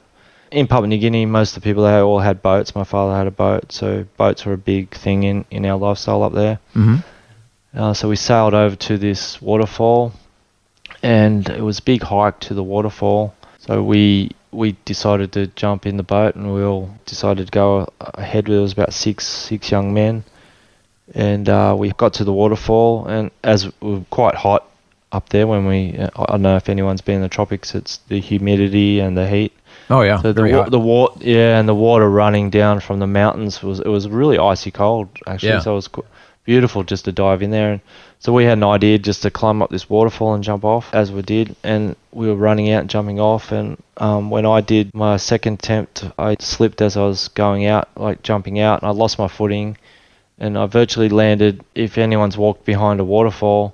In 0.51 0.67
Papua 0.67 0.87
New 0.87 0.97
Guinea, 0.97 1.25
most 1.25 1.55
of 1.55 1.61
the 1.61 1.69
people 1.69 1.83
there 1.83 2.01
all 2.01 2.19
had 2.19 2.41
boats. 2.41 2.73
My 2.75 2.83
father 2.83 3.15
had 3.15 3.27
a 3.27 3.31
boat, 3.31 3.71
so 3.71 4.05
boats 4.17 4.45
were 4.45 4.53
a 4.53 4.57
big 4.57 4.95
thing 4.95 5.23
in, 5.23 5.45
in 5.51 5.65
our 5.65 5.77
lifestyle 5.77 6.23
up 6.23 6.33
there. 6.33 6.59
hmm 6.73 6.97
Uh, 7.75 7.93
so 7.93 8.09
we 8.09 8.15
sailed 8.15 8.55
over 8.55 8.75
to 8.75 8.97
this 8.97 9.39
waterfall, 9.41 10.11
and 11.03 11.47
it 11.49 11.61
was 11.61 11.77
a 11.77 11.83
big 11.83 12.01
hike 12.01 12.39
to 12.39 12.55
the 12.55 12.63
waterfall. 12.63 13.33
So 13.59 13.83
we 13.83 14.31
we 14.51 14.75
decided 14.85 15.31
to 15.33 15.45
jump 15.55 15.85
in 15.85 15.97
the 15.97 16.03
boat, 16.03 16.35
and 16.35 16.51
we 16.55 16.63
all 16.63 16.89
decided 17.05 17.45
to 17.45 17.51
go 17.51 17.87
ahead. 17.99 18.45
There 18.45 18.61
was 18.61 18.73
about 18.73 18.93
six 18.93 19.27
six 19.27 19.69
young 19.69 19.93
men, 19.93 20.23
and 21.13 21.47
uh, 21.47 21.75
we 21.77 21.91
got 21.91 22.13
to 22.13 22.23
the 22.23 22.33
waterfall, 22.33 23.05
and 23.05 23.29
as 23.43 23.65
we 23.81 23.93
were 23.93 24.05
quite 24.09 24.33
hot 24.35 24.65
up 25.11 25.29
there 25.29 25.45
when 25.45 25.65
we, 25.67 25.97
uh, 25.97 26.09
I 26.15 26.25
don't 26.31 26.41
know 26.41 26.55
if 26.55 26.69
anyone's 26.69 27.01
been 27.01 27.17
in 27.17 27.21
the 27.21 27.29
tropics. 27.29 27.75
It's 27.75 27.97
the 28.07 28.19
humidity 28.19 28.99
and 28.99 29.15
the 29.15 29.27
heat. 29.27 29.53
Oh 29.89 30.01
yeah. 30.01 30.21
So 30.21 30.33
the 30.33 30.43
wa- 30.43 30.69
the 30.69 30.79
water, 30.79 31.19
yeah, 31.21 31.59
and 31.59 31.67
the 31.67 31.75
water 31.75 32.09
running 32.09 32.49
down 32.49 32.79
from 32.79 32.99
the 32.99 33.07
mountains 33.07 33.61
was 33.63 33.79
it 33.79 33.87
was 33.87 34.07
really 34.07 34.37
icy 34.37 34.71
cold 34.71 35.09
actually. 35.25 35.49
Yeah. 35.49 35.59
So 35.59 35.71
it 35.73 35.75
was 35.75 35.87
qu- 35.87 36.05
beautiful 36.45 36.83
just 36.83 37.05
to 37.05 37.11
dive 37.11 37.41
in 37.41 37.51
there. 37.51 37.73
And 37.73 37.81
so 38.19 38.33
we 38.33 38.43
had 38.43 38.57
an 38.57 38.63
idea 38.63 38.97
just 38.99 39.21
to 39.23 39.31
climb 39.31 39.61
up 39.61 39.69
this 39.69 39.89
waterfall 39.89 40.33
and 40.33 40.43
jump 40.43 40.63
off 40.65 40.93
as 40.93 41.11
we 41.11 41.21
did, 41.21 41.55
and 41.63 41.95
we 42.11 42.27
were 42.27 42.35
running 42.35 42.69
out 42.71 42.81
and 42.81 42.89
jumping 42.89 43.19
off. 43.19 43.51
And 43.51 43.81
um, 43.97 44.29
when 44.29 44.45
I 44.45 44.61
did 44.61 44.93
my 44.93 45.17
second 45.17 45.53
attempt, 45.55 46.05
I 46.17 46.35
slipped 46.39 46.81
as 46.81 46.97
I 46.97 47.03
was 47.05 47.27
going 47.29 47.65
out, 47.65 47.87
like 47.95 48.21
jumping 48.23 48.59
out, 48.59 48.81
and 48.81 48.89
I 48.89 48.91
lost 48.91 49.17
my 49.19 49.27
footing, 49.27 49.77
and 50.37 50.57
I 50.57 50.65
virtually 50.67 51.09
landed. 51.09 51.63
If 51.75 51.97
anyone's 51.97 52.37
walked 52.37 52.65
behind 52.65 52.99
a 52.99 53.05
waterfall, 53.05 53.73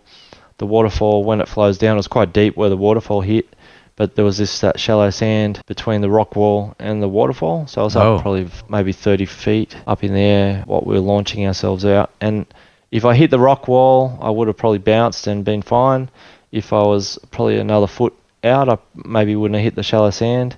the 0.59 0.65
waterfall 0.65 1.23
when 1.23 1.41
it 1.41 1.47
flows 1.49 1.77
down, 1.77 1.93
it 1.95 1.97
was 1.97 2.07
quite 2.07 2.31
deep 2.33 2.55
where 2.55 2.69
the 2.69 2.77
waterfall 2.77 3.21
hit 3.21 3.47
but 3.95 4.15
there 4.15 4.25
was 4.25 4.37
this 4.37 4.59
that 4.61 4.79
shallow 4.79 5.09
sand 5.09 5.61
between 5.67 6.01
the 6.01 6.09
rock 6.09 6.35
wall 6.35 6.75
and 6.79 7.01
the 7.01 7.07
waterfall. 7.07 7.65
So 7.67 7.81
I 7.81 7.83
was 7.85 7.95
Oh. 7.95 8.15
up 8.15 8.21
probably 8.21 8.47
maybe 8.69 8.91
30 8.91 9.25
feet 9.25 9.75
up 9.87 10.03
in 10.03 10.13
the 10.13 10.19
air 10.19 10.63
while 10.65 10.81
we 10.85 10.95
were 10.95 10.99
launching 11.01 11.45
ourselves 11.47 11.85
out. 11.85 12.09
And 12.19 12.45
if 12.91 13.05
I 13.05 13.15
hit 13.15 13.31
the 13.31 13.39
rock 13.39 13.67
wall, 13.67 14.17
I 14.21 14.29
would 14.29 14.47
have 14.47 14.57
probably 14.57 14.79
bounced 14.79 15.27
and 15.27 15.43
been 15.45 15.61
fine. 15.61 16.09
If 16.51 16.73
I 16.73 16.83
was 16.83 17.17
probably 17.31 17.57
another 17.57 17.87
foot 17.87 18.13
out, 18.43 18.69
I 18.69 18.77
maybe 18.93 19.35
wouldn't 19.35 19.55
have 19.55 19.63
hit 19.63 19.75
the 19.75 19.83
shallow 19.83 20.11
sand. 20.11 20.55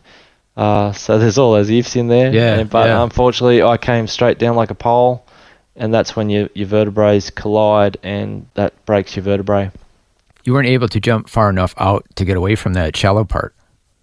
Uh, 0.56 0.92
so 0.92 1.18
there's 1.20 1.38
all 1.38 1.54
those 1.54 1.70
ifs 1.70 1.96
in 1.96 2.08
there. 2.08 2.34
Yeah, 2.34 2.56
And- 2.60 2.70
but 2.70 2.88
yeah. 2.88 3.04
unfortunately, 3.04 3.62
I 3.62 3.78
came 3.78 4.08
straight 4.08 4.40
down 4.40 4.56
like 4.56 4.72
a 4.72 4.76
pole 4.76 5.24
and 5.76 5.94
that's 5.94 6.16
when 6.16 6.30
your, 6.32 6.50
your 6.56 6.68
vertebrae 6.68 7.22
collide 7.36 7.98
and 8.02 8.48
that 8.56 8.74
breaks 8.88 9.16
your 9.16 9.24
vertebrae. 9.24 9.70
You 10.48 10.54
weren't 10.54 10.70
able 10.70 10.88
to 10.88 11.02
jump 11.02 11.28
far 11.28 11.50
enough 11.50 11.74
out 11.78 12.06
to 12.16 12.24
get 12.24 12.38
away 12.38 12.56
from 12.56 12.72
that 12.76 12.96
shallow 12.96 13.26
part. 13.26 13.54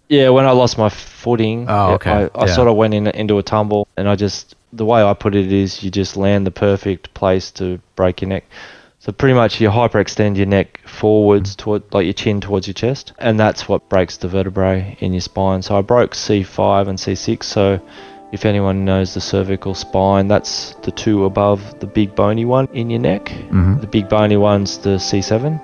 Yeah, 0.09 0.29
when 0.29 0.45
I 0.45 0.51
lost 0.51 0.77
my 0.77 0.89
footing, 0.89 1.65
Oh, 1.67 1.93
okay. 1.93 2.11
I, 2.11 2.23
I 2.35 2.45
Yeah. 2.45 2.53
sort 2.53 2.67
of 2.67 2.75
went 2.75 2.93
in 2.93 3.07
into 3.07 3.39
a 3.39 3.41
tumble, 3.41 3.87
and 3.97 4.07
I 4.07 4.15
just 4.15 4.53
the 4.71 4.85
way 4.85 5.01
I 5.01 5.15
put 5.15 5.33
it 5.33 5.51
is 5.51 5.81
you 5.83 5.89
just 5.89 6.15
land 6.15 6.45
the 6.45 6.51
perfect 6.51 7.11
place 7.15 7.49
to 7.53 7.79
break 7.95 8.21
your 8.21 8.29
neck. 8.29 8.43
So 8.99 9.11
pretty 9.11 9.33
much 9.33 9.59
you 9.59 9.69
hyperextend 9.69 10.37
your 10.37 10.45
neck 10.45 10.81
forwards 10.85 11.55
toward 11.55 11.81
like 11.91 12.03
your 12.05 12.13
chin 12.13 12.41
towards 12.41 12.67
your 12.67 12.75
chest, 12.75 13.13
and 13.17 13.39
that's 13.39 13.67
what 13.67 13.89
breaks 13.89 14.17
the 14.17 14.27
vertebrae 14.27 14.97
in 14.99 15.13
your 15.13 15.21
spine. 15.21 15.63
So 15.63 15.75
I 15.75 15.81
broke 15.81 16.11
C5 16.13 16.87
and 16.87 16.99
C6. 16.99 17.41
So 17.41 17.79
if 18.31 18.45
anyone 18.45 18.85
knows 18.85 19.15
the 19.15 19.21
cervical 19.21 19.73
spine, 19.73 20.27
that's 20.27 20.75
the 20.83 20.91
two 20.91 21.25
above 21.25 21.79
the 21.79 21.87
big 21.87 22.13
bony 22.13 22.45
one 22.45 22.67
in 22.71 22.91
your 22.91 22.99
neck. 22.99 23.31
Mhm. 23.49 23.81
The 23.81 23.87
big 23.87 24.07
bony 24.09 24.37
one's 24.37 24.77
the 24.77 24.99
C7. 24.99 25.59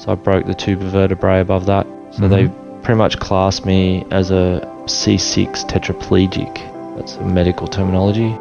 So 0.00 0.12
I 0.12 0.14
broke 0.14 0.46
the 0.46 0.54
two 0.54 0.76
vertebrae 0.76 1.40
above 1.40 1.66
that. 1.66 1.86
So 2.12 2.22
Mhm. 2.22 2.30
they 2.30 2.50
pretty 2.82 2.96
much 2.96 3.18
classed 3.18 3.66
me 3.66 4.06
as 4.10 4.30
a 4.30 4.66
C6 4.86 5.62
tetraplegic. 5.64 6.58
That's 6.96 7.16
a 7.16 7.22
medical 7.22 7.66
terminology. 7.66 8.34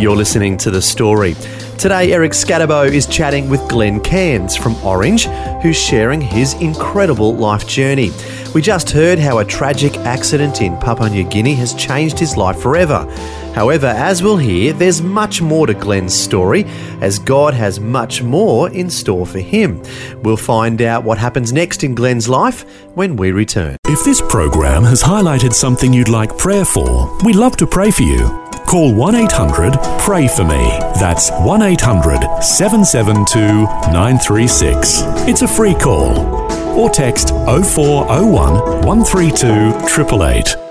You're 0.00 0.14
listening 0.14 0.56
to 0.58 0.70
The 0.70 0.80
Story. 0.80 1.34
Today, 1.76 2.12
Eric 2.12 2.30
Scatterbo 2.30 2.88
is 2.88 3.06
chatting 3.06 3.48
with 3.50 3.66
Glenn 3.68 3.98
Cairns 3.98 4.54
from 4.54 4.76
Orange, 4.84 5.26
who's 5.62 5.76
sharing 5.76 6.20
his 6.20 6.54
incredible 6.54 7.34
life 7.34 7.66
journey. 7.66 8.12
We 8.54 8.62
just 8.62 8.90
heard 8.90 9.18
how 9.18 9.38
a 9.38 9.44
tragic 9.44 9.96
accident 9.98 10.62
in 10.62 10.76
Papua 10.76 11.10
New 11.10 11.24
Guinea 11.24 11.54
has 11.54 11.74
changed 11.74 12.18
his 12.18 12.36
life 12.36 12.58
forever. 12.58 13.06
However, 13.58 13.88
as 13.88 14.22
we'll 14.22 14.36
hear, 14.36 14.72
there's 14.72 15.02
much 15.02 15.42
more 15.42 15.66
to 15.66 15.74
Glenn's 15.74 16.14
story, 16.14 16.64
as 17.00 17.18
God 17.18 17.54
has 17.54 17.80
much 17.80 18.22
more 18.22 18.70
in 18.70 18.88
store 18.88 19.26
for 19.26 19.40
him. 19.40 19.82
We'll 20.22 20.36
find 20.36 20.80
out 20.80 21.02
what 21.02 21.18
happens 21.18 21.52
next 21.52 21.82
in 21.82 21.96
Glenn's 21.96 22.28
life 22.28 22.62
when 22.94 23.16
we 23.16 23.32
return. 23.32 23.76
If 23.86 24.04
this 24.04 24.22
program 24.22 24.84
has 24.84 25.02
highlighted 25.02 25.54
something 25.54 25.92
you'd 25.92 26.06
like 26.06 26.38
prayer 26.38 26.64
for, 26.64 27.12
we'd 27.24 27.34
love 27.34 27.56
to 27.56 27.66
pray 27.66 27.90
for 27.90 28.04
you. 28.04 28.28
Call 28.68 28.94
1 28.94 29.16
800 29.16 29.76
Pray 30.02 30.28
For 30.28 30.44
Me. 30.44 30.78
That's 31.00 31.32
1 31.32 31.60
800 31.60 32.40
772 32.40 33.40
936. 33.90 35.02
It's 35.26 35.42
a 35.42 35.48
free 35.48 35.74
call. 35.74 36.16
Or 36.78 36.88
text 36.90 37.30
0401 37.30 38.86
132 38.86 39.48
888. 39.48 40.67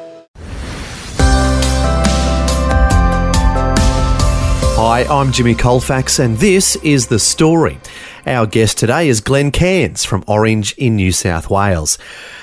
Hi, 4.90 5.04
I'm 5.04 5.34
Jimmy 5.34 5.54
Colfax, 5.54 6.18
and 6.18 6.38
this 6.38 6.78
is 6.78 7.08
The 7.08 7.20
Story. 7.20 7.78
Our 8.26 8.48
guest 8.48 8.78
today 8.78 9.10
is 9.10 9.20
Glenn 9.20 9.52
Cairns 9.52 10.06
from 10.06 10.24
Orange 10.28 10.74
in 10.78 10.96
New 10.96 11.12
South 11.12 11.50
Wales. 11.50 11.98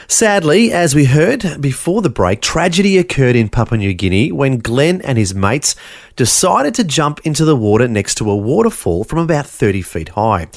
Sadly, 0.09 0.71
as 0.71 0.95
we 0.95 1.07
heard 1.07 1.63
before 1.63 2.03
the 2.03 2.11
break, 2.11 2.43
tragedy 2.43 2.99
occurred 2.99 3.35
in 3.35 3.49
Papua 3.49 3.79
New 3.79 3.95
Guinea 3.95 4.31
when 4.31 4.59
Glenn 4.59 5.01
and 5.01 5.17
his 5.17 5.35
mates 5.35 5.75
decided 6.17 6.75
to 6.75 6.85
jump 6.85 7.19
into 7.25 7.47
the 7.47 7.57
water 7.57 7.89
next 7.89 8.17
to 8.17 8.31
a 8.31 8.37
waterfall 8.37 9.05
from 9.05 9.21
about 9.21 9.47
30 9.47 9.81
feet 9.81 10.11
high. 10.11 10.49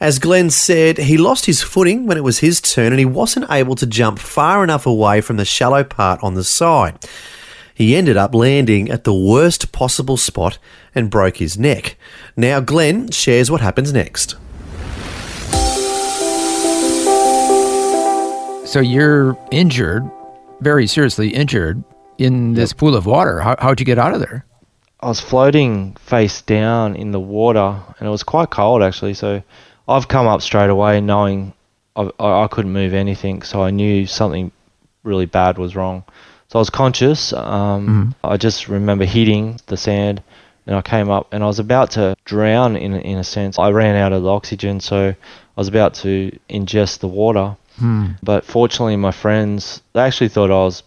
As 0.00 0.18
Glenn 0.18 0.50
said, 0.50 0.98
he 0.98 1.16
lost 1.16 1.46
his 1.46 1.62
footing 1.62 2.08
when 2.08 2.16
it 2.16 2.24
was 2.24 2.40
his 2.40 2.60
turn 2.60 2.92
and 2.92 2.98
he 2.98 3.04
wasn't 3.04 3.48
able 3.48 3.76
to 3.76 3.86
jump 3.86 4.18
far 4.18 4.64
enough 4.64 4.86
away 4.86 5.20
from 5.20 5.36
the 5.36 5.44
shallow 5.44 5.84
part 5.84 6.20
on 6.20 6.34
the 6.34 6.42
side. 6.42 6.98
He 7.78 7.94
ended 7.94 8.16
up 8.16 8.34
landing 8.34 8.90
at 8.90 9.04
the 9.04 9.14
worst 9.14 9.70
possible 9.70 10.16
spot 10.16 10.58
and 10.96 11.08
broke 11.08 11.36
his 11.36 11.56
neck. 11.56 11.96
Now, 12.36 12.58
Glenn 12.58 13.12
shares 13.12 13.52
what 13.52 13.60
happens 13.60 13.92
next. 13.92 14.34
So 18.66 18.80
you're 18.80 19.38
injured, 19.52 20.10
very 20.60 20.88
seriously 20.88 21.28
injured, 21.28 21.84
in 22.18 22.54
this 22.54 22.72
pool 22.72 22.96
of 22.96 23.06
water. 23.06 23.38
How, 23.38 23.54
how'd 23.60 23.78
you 23.78 23.86
get 23.86 23.96
out 23.96 24.12
of 24.12 24.18
there? 24.18 24.44
I 24.98 25.06
was 25.06 25.20
floating 25.20 25.92
face 26.00 26.42
down 26.42 26.96
in 26.96 27.12
the 27.12 27.20
water, 27.20 27.80
and 28.00 28.08
it 28.08 28.10
was 28.10 28.24
quite 28.24 28.50
cold 28.50 28.82
actually. 28.82 29.14
So 29.14 29.40
I've 29.86 30.08
come 30.08 30.26
up 30.26 30.42
straight 30.42 30.68
away 30.68 31.00
knowing 31.00 31.52
I, 31.94 32.10
I 32.18 32.42
I 32.42 32.48
couldn't 32.48 32.72
move 32.72 32.92
anything, 32.92 33.42
so 33.42 33.62
I 33.62 33.70
knew 33.70 34.04
something 34.04 34.50
really 35.04 35.26
bad 35.26 35.58
was 35.58 35.76
wrong. 35.76 36.02
So 36.50 36.58
I 36.58 36.60
was 36.60 36.70
conscious. 36.70 37.32
Um, 37.34 38.14
I 38.24 38.36
just 38.38 38.68
remember 38.68 39.04
hitting 39.04 39.60
the 39.66 39.76
sand, 39.76 40.22
and 40.66 40.74
I 40.76 40.80
came 40.82 41.10
up, 41.10 41.28
and 41.32 41.42
I 41.44 41.46
was 41.46 41.58
about 41.58 41.90
to 41.92 42.16
drown 42.24 42.74
in 42.76 42.94
a- 42.94 42.98
in 43.00 43.18
a 43.18 43.24
sense. 43.24 43.58
I 43.58 43.70
ran 43.70 43.96
out 43.96 44.12
of 44.14 44.22
the 44.22 44.30
oxygen, 44.30 44.80
so 44.80 45.08
I 45.10 45.60
was 45.60 45.68
about 45.68 45.92
to 46.04 46.30
ingest 46.48 47.00
the 47.00 47.08
water. 47.08 47.56
But 48.22 48.44
fortunately, 48.44 48.96
my 48.96 49.10
friends 49.12 49.82
they 49.92 50.00
actually 50.00 50.28
thought 50.28 50.50
I 50.50 50.64
was 50.64 50.82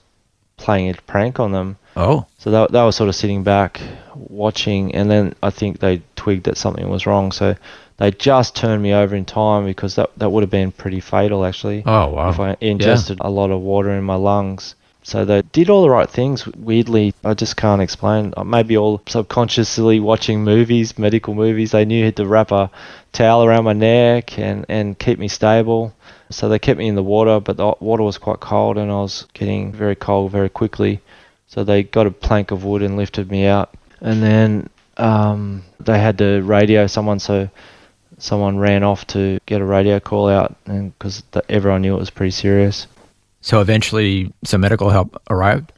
playing 0.57 0.89
a 0.89 0.93
prank 1.07 1.39
on 1.39 1.51
them. 1.51 1.77
Oh, 1.95 2.25
So 2.37 2.49
they, 2.51 2.67
they 2.71 2.83
were 2.83 2.91
sort 2.91 3.09
of 3.09 3.15
sitting 3.15 3.43
back, 3.43 3.79
watching, 4.15 4.93
and 4.95 5.09
then 5.11 5.33
I 5.43 5.51
think 5.51 5.79
they 5.79 6.01
twigged 6.15 6.45
that 6.45 6.57
something 6.57 6.89
was 6.89 7.05
wrong. 7.05 7.31
So 7.31 7.55
they 7.97 8.11
just 8.11 8.55
turned 8.55 8.81
me 8.81 8.93
over 8.93 9.15
in 9.15 9.25
time 9.25 9.65
because 9.65 9.95
that, 9.95 10.09
that 10.17 10.29
would 10.31 10.41
have 10.43 10.49
been 10.49 10.71
pretty 10.71 10.99
fatal, 10.99 11.45
actually, 11.45 11.83
oh 11.85 12.09
wow. 12.09 12.29
if 12.29 12.39
I 12.39 12.57
ingested 12.61 13.19
a 13.21 13.29
lot 13.29 13.51
of 13.51 13.61
water 13.61 13.91
in 13.91 14.03
my 14.03 14.15
lungs. 14.15 14.75
So 15.03 15.25
they 15.25 15.41
did 15.41 15.69
all 15.69 15.81
the 15.81 15.89
right 15.89 16.09
things. 16.09 16.45
Weirdly, 16.47 17.13
I 17.23 17.33
just 17.33 17.57
can't 17.57 17.81
explain. 17.81 18.33
Uh, 18.37 18.43
Maybe 18.43 18.77
all 18.77 19.01
subconsciously 19.07 19.99
watching 19.99 20.43
movies, 20.43 20.97
medical 20.97 21.33
movies. 21.33 21.71
They 21.71 21.85
knew 21.85 22.11
to 22.11 22.27
wrap 22.27 22.51
a 22.51 22.69
towel 23.11 23.43
around 23.43 23.63
my 23.63 23.73
neck 23.73 24.37
and, 24.37 24.65
and 24.69 24.97
keep 24.97 25.17
me 25.17 25.27
stable. 25.27 25.93
So 26.29 26.47
they 26.47 26.59
kept 26.59 26.77
me 26.77 26.87
in 26.87 26.95
the 26.95 27.03
water, 27.03 27.39
but 27.39 27.57
the 27.57 27.73
water 27.79 28.03
was 28.03 28.17
quite 28.17 28.39
cold 28.39 28.77
and 28.77 28.91
I 28.91 28.95
was 28.95 29.25
getting 29.33 29.71
very 29.71 29.95
cold 29.95 30.31
very 30.31 30.49
quickly. 30.49 31.01
So 31.47 31.63
they 31.63 31.83
got 31.83 32.07
a 32.07 32.11
plank 32.11 32.51
of 32.51 32.63
wood 32.63 32.81
and 32.83 32.95
lifted 32.95 33.29
me 33.29 33.45
out. 33.45 33.73
And 33.99 34.21
then 34.23 34.69
um, 34.97 35.63
they 35.79 35.99
had 35.99 36.19
to 36.19 36.41
radio 36.41 36.87
someone, 36.87 37.19
so 37.19 37.49
someone 38.17 38.59
ran 38.59 38.83
off 38.83 39.05
to 39.07 39.39
get 39.45 39.61
a 39.61 39.65
radio 39.65 39.99
call 39.99 40.29
out 40.29 40.55
because 40.65 41.23
everyone 41.49 41.81
knew 41.81 41.95
it 41.95 41.99
was 41.99 42.09
pretty 42.09 42.31
serious. 42.31 42.87
So 43.41 43.59
eventually, 43.61 44.31
some 44.43 44.61
medical 44.61 44.89
help 44.89 45.21
arrived. 45.29 45.71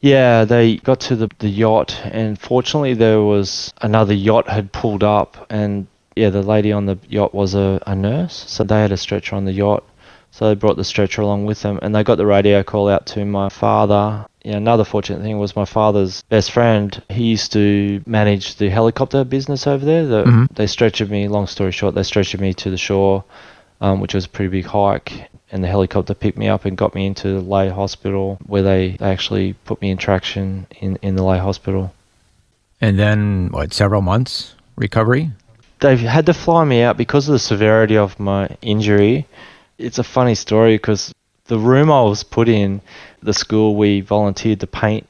Yeah, 0.00 0.44
they 0.44 0.76
got 0.76 1.00
to 1.00 1.16
the, 1.16 1.28
the 1.40 1.48
yacht, 1.48 2.00
and 2.04 2.38
fortunately, 2.38 2.94
there 2.94 3.20
was 3.20 3.72
another 3.82 4.14
yacht 4.14 4.48
had 4.48 4.72
pulled 4.72 5.02
up, 5.02 5.46
and 5.50 5.88
yeah, 6.14 6.30
the 6.30 6.42
lady 6.42 6.70
on 6.72 6.86
the 6.86 6.98
yacht 7.08 7.34
was 7.34 7.54
a, 7.54 7.80
a 7.86 7.94
nurse, 7.96 8.44
so 8.46 8.62
they 8.62 8.80
had 8.80 8.92
a 8.92 8.96
stretcher 8.96 9.34
on 9.34 9.44
the 9.44 9.52
yacht. 9.52 9.82
So 10.30 10.46
they 10.48 10.54
brought 10.54 10.76
the 10.76 10.84
stretcher 10.84 11.22
along 11.22 11.46
with 11.46 11.62
them, 11.62 11.80
and 11.82 11.92
they 11.94 12.04
got 12.04 12.16
the 12.16 12.26
radio 12.26 12.62
call 12.62 12.88
out 12.88 13.06
to 13.06 13.24
my 13.24 13.48
father. 13.48 14.24
Yeah, 14.44 14.56
another 14.56 14.84
fortunate 14.84 15.22
thing 15.22 15.38
was 15.38 15.56
my 15.56 15.64
father's 15.64 16.22
best 16.28 16.52
friend. 16.52 17.02
He 17.08 17.24
used 17.24 17.52
to 17.54 18.00
manage 18.06 18.54
the 18.56 18.68
helicopter 18.68 19.24
business 19.24 19.66
over 19.66 19.84
there. 19.84 20.06
The, 20.06 20.24
Mhm. 20.24 20.48
They 20.54 20.66
stretchered 20.66 21.10
me. 21.10 21.26
Long 21.26 21.48
story 21.48 21.72
short, 21.72 21.94
they 21.96 22.02
stretchered 22.02 22.40
me 22.40 22.54
to 22.54 22.70
the 22.70 22.76
shore, 22.76 23.24
um, 23.80 24.00
which 24.00 24.14
was 24.14 24.26
a 24.26 24.28
pretty 24.28 24.50
big 24.50 24.66
hike. 24.66 25.28
And 25.50 25.64
the 25.64 25.68
helicopter 25.68 26.12
picked 26.14 26.36
me 26.36 26.48
up 26.48 26.66
and 26.66 26.76
got 26.76 26.94
me 26.94 27.06
into 27.06 27.40
Lae 27.40 27.70
Hospital, 27.70 28.38
where 28.46 28.62
they, 28.62 28.96
they 28.98 29.10
actually 29.10 29.54
put 29.64 29.80
me 29.80 29.90
in 29.90 29.96
traction 29.96 30.66
in, 30.80 30.96
in 31.00 31.16
the 31.16 31.22
Lae 31.22 31.38
Hospital. 31.38 31.94
And 32.80 32.98
then, 32.98 33.48
what, 33.50 33.72
several 33.72 34.02
months 34.02 34.54
recovery? 34.76 35.30
They've 35.80 35.98
had 35.98 36.26
to 36.26 36.34
fly 36.34 36.64
me 36.64 36.82
out 36.82 36.96
because 36.96 37.28
of 37.28 37.32
the 37.32 37.38
severity 37.38 37.96
of 37.96 38.18
my 38.20 38.48
injury. 38.62 39.26
It's 39.78 39.98
a 39.98 40.04
funny 40.04 40.34
story 40.34 40.74
because 40.74 41.14
the 41.46 41.58
room 41.58 41.90
I 41.90 42.02
was 42.02 42.22
put 42.22 42.48
in, 42.48 42.80
the 43.22 43.32
school 43.32 43.74
we 43.76 44.00
volunteered 44.00 44.60
to 44.60 44.66
paint 44.66 45.06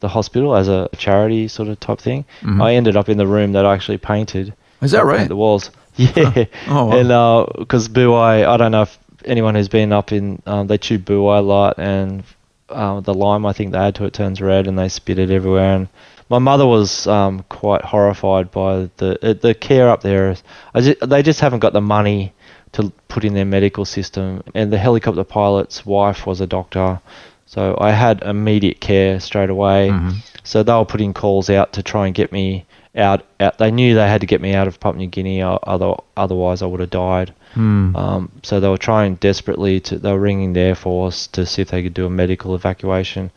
the 0.00 0.08
hospital 0.08 0.56
as 0.56 0.68
a 0.68 0.88
charity 0.96 1.48
sort 1.48 1.68
of 1.68 1.78
type 1.80 2.00
thing. 2.00 2.24
Mhm. 2.42 2.62
I 2.62 2.74
ended 2.74 2.96
up 2.96 3.08
in 3.08 3.18
the 3.18 3.26
room 3.26 3.52
that 3.52 3.64
I 3.64 3.72
actually 3.74 3.98
painted. 3.98 4.52
Is 4.82 4.90
that 4.90 5.04
right? 5.06 5.26
The 5.28 5.36
walls. 5.36 5.70
Yeah. 6.16 6.44
Oh, 6.66 6.86
wow. 6.86 6.92
And 6.92 7.58
because 7.58 7.88
buai, 7.88 8.46
I 8.46 8.56
don't 8.56 8.72
know 8.72 8.82
if 8.82 8.98
anyone 9.24 9.54
who's 9.54 9.68
been 9.68 9.92
up 9.92 10.12
in, 10.12 10.42
um, 10.46 10.66
they 10.66 10.78
chew 10.78 10.98
buai 10.98 11.38
a 11.38 11.42
lot, 11.42 11.78
and 11.78 12.22
uh, 12.68 13.00
the 13.00 13.14
lime 13.14 13.46
I 13.46 13.52
think 13.52 13.72
they 13.72 13.78
add 13.78 13.94
to 13.96 14.04
it 14.04 14.12
turns 14.12 14.40
red, 14.40 14.66
and 14.66 14.78
they 14.78 14.88
spit 14.88 15.18
it 15.18 15.30
everywhere. 15.30 15.74
And 15.76 15.88
my 16.28 16.38
mother 16.38 16.66
was 16.66 17.06
um, 17.06 17.44
quite 17.48 17.82
horrified 17.82 18.50
by 18.50 18.90
the 18.98 19.18
uh, 19.30 19.32
the 19.34 19.54
care 19.54 19.88
up 19.88 20.02
there. 20.02 20.36
I 20.74 20.80
ju- 20.80 20.96
they 21.06 21.22
just 21.22 21.40
haven't 21.40 21.60
got 21.60 21.72
the 21.72 21.80
money 21.80 22.32
to 22.72 22.92
put 23.08 23.24
in 23.24 23.34
their 23.34 23.44
medical 23.46 23.84
system, 23.84 24.42
and 24.54 24.72
the 24.72 24.78
helicopter 24.78 25.24
pilot's 25.24 25.86
wife 25.86 26.26
was 26.26 26.40
a 26.40 26.46
doctor, 26.46 27.00
so 27.46 27.76
I 27.80 27.92
had 27.92 28.22
immediate 28.22 28.80
care 28.80 29.18
straight 29.20 29.50
away. 29.50 29.88
Mhm. 29.90 30.16
So 30.44 30.62
they 30.62 30.72
were 30.72 30.84
putting 30.84 31.14
calls 31.14 31.48
out 31.50 31.72
to 31.72 31.82
try 31.82 32.06
and 32.06 32.14
get 32.14 32.30
me 32.32 32.66
out. 32.96 33.24
out. 33.40 33.58
They 33.58 33.70
knew 33.70 33.94
they 33.94 34.08
had 34.08 34.20
to 34.22 34.26
get 34.26 34.40
me 34.40 34.54
out 34.54 34.68
of 34.68 34.80
Papua 34.80 34.98
New 34.98 35.06
Guinea, 35.08 35.42
or 35.42 35.58
other, 35.62 35.94
otherwise 36.16 36.62
I 36.62 36.66
would 36.66 36.80
have 36.80 36.90
died. 36.90 37.34
Um, 37.96 38.30
so 38.42 38.60
they 38.60 38.68
were 38.68 38.78
trying 38.78 39.16
desperately 39.16 39.80
to. 39.80 39.98
They 39.98 40.12
were 40.12 40.18
ringing 40.18 40.52
the 40.52 40.60
Air 40.60 40.74
Force 40.74 41.26
to 41.28 41.46
see 41.46 41.62
if 41.62 41.70
they 41.70 41.82
could 41.82 41.94
do 41.94 42.06
a 42.06 42.10
medical 42.10 42.54
evacuation. 42.54 43.30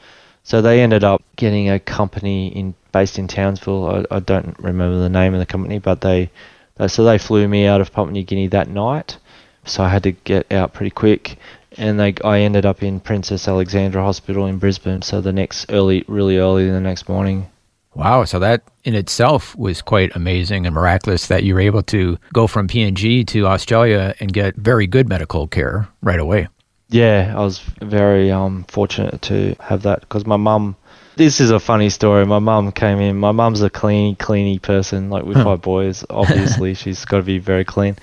So 0.44 0.62
they 0.62 0.82
ended 0.82 1.04
up 1.04 1.22
getting 1.36 1.70
a 1.70 1.80
company 1.80 2.48
in 2.48 2.74
based 2.92 3.20
in 3.20 3.28
Townsville. 3.28 4.06
I, 4.12 4.16
I 4.16 4.20
don't 4.20 4.58
remember 4.60 5.00
the 5.00 5.10
name 5.10 5.34
of 5.34 5.40
the 5.40 5.46
company, 5.46 5.80
but 5.80 6.02
they, 6.02 6.32
they 6.78 6.88
so 6.88 7.04
they 7.04 7.18
flew 7.18 7.48
me 7.48 7.66
out 7.68 7.82
of 7.82 7.92
Papua 7.92 8.12
New 8.12 8.24
Guinea 8.24 8.48
that 8.48 8.68
night. 8.68 9.18
So 9.66 9.84
I 9.84 9.90
had 9.90 10.04
to 10.04 10.12
get 10.12 10.52
out 10.52 10.74
pretty 10.74 10.90
quick, 10.90 11.38
and 11.78 12.00
they 12.00 12.16
I 12.24 12.40
ended 12.40 12.66
up 12.66 12.82
in 12.82 13.00
Princess 13.00 13.48
Alexandra 13.48 14.02
Hospital 14.02 14.48
in 14.48 14.58
Brisbane. 14.58 15.02
So 15.02 15.22
the 15.22 15.34
next 15.34 15.72
early, 15.72 16.04
really 16.08 16.38
early 16.38 16.70
the 16.70 16.80
next 16.80 17.08
morning. 17.08 17.48
Wow. 17.96 18.24
So 18.26 18.40
that 18.40 18.64
in 18.84 18.96
itself 18.96 19.56
was 19.56 19.82
quite 19.82 20.16
amazing 20.16 20.66
and 20.66 20.76
miraculous 20.76 21.28
that 21.28 21.44
you 21.44 21.54
were 21.54 21.60
able 21.60 21.84
to 21.84 22.18
go 22.34 22.48
from 22.48 22.68
PNG 22.68 23.26
to 23.28 23.48
Australia 23.48 24.16
and 24.20 24.32
get 24.32 24.56
very 24.56 24.88
good 24.88 25.10
medical 25.10 25.48
care 25.48 25.88
right 26.02 26.20
away. 26.20 26.48
Yeah, 26.90 27.34
I 27.36 27.42
was 27.42 27.60
very 27.82 28.32
um, 28.32 28.66
fortunate 28.68 29.22
to 29.24 29.56
have 29.60 29.84
that 29.84 30.02
because 30.02 30.26
my 30.26 30.38
mum. 30.38 30.76
This 31.18 31.42
is 31.42 31.52
a 31.52 31.60
funny 31.60 31.90
story. 31.90 32.26
My 32.26 32.40
mum 32.40 32.72
came 32.72 33.00
in. 33.00 33.18
My 33.18 33.34
mum's 33.34 33.62
a 33.62 33.70
clean, 33.70 34.16
cleany 34.16 34.62
person. 34.62 35.10
Like 35.10 35.26
with 35.26 35.38
five 35.38 35.62
boys, 35.62 36.06
obviously 36.10 36.74
she's 36.76 37.04
got 37.06 37.18
to 37.18 37.24
be 37.24 37.38
very 37.38 37.66
clean. 37.66 37.98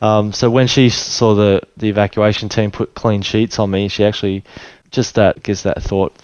Um, 0.00 0.32
so 0.32 0.50
when 0.50 0.66
she 0.66 0.88
saw 0.88 1.34
the 1.34 1.62
the 1.76 1.88
evacuation 1.88 2.48
team 2.48 2.70
put 2.70 2.94
clean 2.94 3.22
sheets 3.22 3.58
on 3.58 3.70
me, 3.70 3.88
she 3.88 4.04
actually 4.04 4.44
just 4.90 5.16
that 5.16 5.42
gives 5.42 5.64
that 5.64 5.82
thought. 5.82 6.14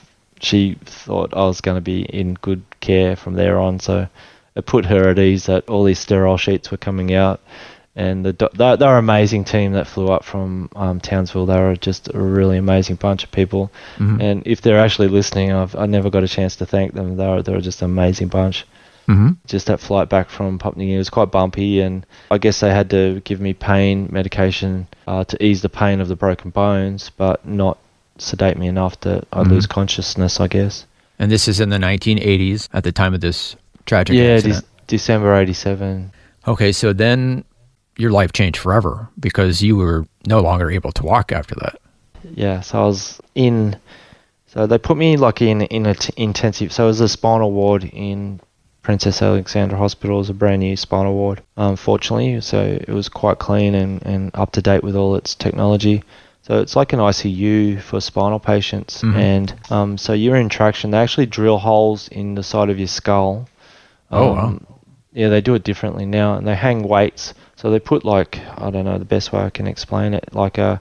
She 0.40 0.76
thought 0.84 1.34
I 1.34 1.44
was 1.44 1.60
going 1.60 1.76
to 1.76 1.80
be 1.82 2.02
in 2.02 2.34
good 2.34 2.62
care 2.80 3.16
from 3.16 3.34
there 3.34 3.58
on. 3.58 3.80
So 3.80 4.08
it 4.54 4.66
put 4.66 4.86
her 4.86 5.08
at 5.08 5.18
ease 5.18 5.46
that 5.46 5.68
all 5.68 5.84
these 5.84 5.98
sterile 5.98 6.36
sheets 6.36 6.70
were 6.70 6.76
coming 6.76 7.14
out 7.14 7.40
and 7.96 8.24
the 8.24 8.50
they're, 8.52 8.76
they're 8.76 8.92
an 8.92 8.98
amazing 8.98 9.44
team 9.44 9.72
that 9.72 9.86
flew 9.86 10.08
up 10.08 10.22
from 10.22 10.68
um, 10.76 11.00
Townsville. 11.00 11.46
They 11.46 11.58
were 11.58 11.76
just 11.76 12.14
a 12.14 12.20
really 12.20 12.58
amazing 12.58 12.96
bunch 12.96 13.24
of 13.24 13.32
people, 13.32 13.72
and 14.20 14.42
if 14.46 14.60
they're 14.60 14.78
actually 14.78 15.08
listening, 15.08 15.50
I've 15.50 15.74
I 15.74 15.86
never 15.86 16.10
got 16.10 16.22
a 16.22 16.28
chance 16.28 16.56
to 16.56 16.66
thank 16.66 16.92
them. 16.92 17.16
They 17.16 17.26
were 17.26 17.42
they 17.42 17.52
were 17.52 17.62
just 17.62 17.80
an 17.80 17.86
amazing 17.86 18.28
bunch. 18.28 18.66
Mm-hmm. 19.08 19.30
Just 19.46 19.66
that 19.68 19.80
flight 19.80 20.08
back 20.08 20.28
from 20.28 20.58
Papua 20.58 20.78
New 20.78 20.86
Guinea 20.86 20.98
was 20.98 21.10
quite 21.10 21.30
bumpy, 21.30 21.80
and 21.80 22.04
I 22.30 22.38
guess 22.38 22.60
they 22.60 22.70
had 22.70 22.90
to 22.90 23.20
give 23.24 23.40
me 23.40 23.54
pain 23.54 24.08
medication 24.12 24.88
uh, 25.06 25.24
to 25.24 25.42
ease 25.42 25.62
the 25.62 25.68
pain 25.68 26.00
of 26.00 26.08
the 26.08 26.16
broken 26.16 26.50
bones, 26.50 27.10
but 27.16 27.46
not 27.46 27.78
sedate 28.18 28.56
me 28.56 28.66
enough 28.66 28.98
that 29.00 29.26
I 29.32 29.42
mm-hmm. 29.42 29.52
lose 29.52 29.66
consciousness. 29.66 30.40
I 30.40 30.48
guess. 30.48 30.86
And 31.18 31.30
this 31.30 31.48
is 31.48 31.60
in 31.60 31.70
the 31.70 31.78
1980s 31.78 32.68
at 32.74 32.84
the 32.84 32.92
time 32.92 33.14
of 33.14 33.20
this 33.22 33.56
tragic 33.86 34.16
Yeah, 34.16 34.38
de- 34.38 34.62
December 34.86 35.34
'87. 35.34 36.12
Okay, 36.46 36.72
so 36.72 36.92
then 36.92 37.44
your 37.96 38.10
life 38.10 38.32
changed 38.32 38.58
forever 38.58 39.08
because 39.18 39.62
you 39.62 39.76
were 39.76 40.06
no 40.26 40.40
longer 40.40 40.70
able 40.70 40.92
to 40.92 41.02
walk 41.02 41.32
after 41.32 41.54
that. 41.56 41.80
yeah, 42.34 42.60
so 42.60 42.82
I 42.82 42.86
was 42.86 43.20
in. 43.34 43.76
So 44.46 44.66
they 44.66 44.78
put 44.78 44.96
me 44.96 45.16
like 45.16 45.42
in 45.42 45.62
in 45.62 45.86
a 45.86 45.94
t- 45.94 46.12
intensive. 46.16 46.72
So 46.72 46.84
it 46.84 46.88
was 46.88 47.00
a 47.00 47.08
spinal 47.08 47.52
ward 47.52 47.84
in 47.84 48.40
Princess 48.82 49.20
Alexandra 49.20 49.76
Hospital. 49.76 50.16
It 50.16 50.20
was 50.20 50.30
a 50.30 50.34
brand 50.34 50.60
new 50.60 50.76
spinal 50.76 51.14
ward, 51.14 51.42
unfortunately. 51.56 52.40
So 52.40 52.62
it 52.62 52.88
was 52.88 53.08
quite 53.08 53.38
clean 53.38 53.74
and, 53.74 54.00
and 54.06 54.30
up 54.34 54.52
to 54.52 54.62
date 54.62 54.84
with 54.84 54.94
all 54.94 55.16
its 55.16 55.34
technology. 55.34 56.04
So 56.46 56.60
it's 56.60 56.76
like 56.76 56.92
an 56.92 57.00
ICU 57.00 57.80
for 57.80 58.00
spinal 58.00 58.38
patients, 58.38 59.02
and 59.02 59.52
um, 59.68 59.98
so 59.98 60.12
you're 60.12 60.36
in 60.36 60.48
traction. 60.48 60.92
They 60.92 60.98
actually 60.98 61.26
drill 61.26 61.58
holes 61.58 62.06
in 62.08 62.36
the 62.36 62.42
side 62.44 62.70
of 62.70 62.78
your 62.78 62.86
skull. 62.88 63.48
Oh, 64.12 64.32
wow. 64.32 64.46
Um, 64.46 64.66
Yeah, 65.12 65.28
they 65.30 65.40
do 65.40 65.54
it 65.54 65.64
differently 65.64 66.06
now, 66.06 66.34
and 66.36 66.46
they 66.46 66.54
hang 66.54 66.82
weights. 66.86 67.34
So 67.56 67.70
they 67.70 67.80
put 67.80 68.04
like 68.04 68.38
I 68.58 68.70
don't 68.70 68.84
know 68.84 68.98
the 68.98 69.04
best 69.04 69.32
way 69.32 69.40
I 69.40 69.50
can 69.50 69.66
explain 69.66 70.14
it, 70.14 70.28
like 70.34 70.58
a 70.58 70.80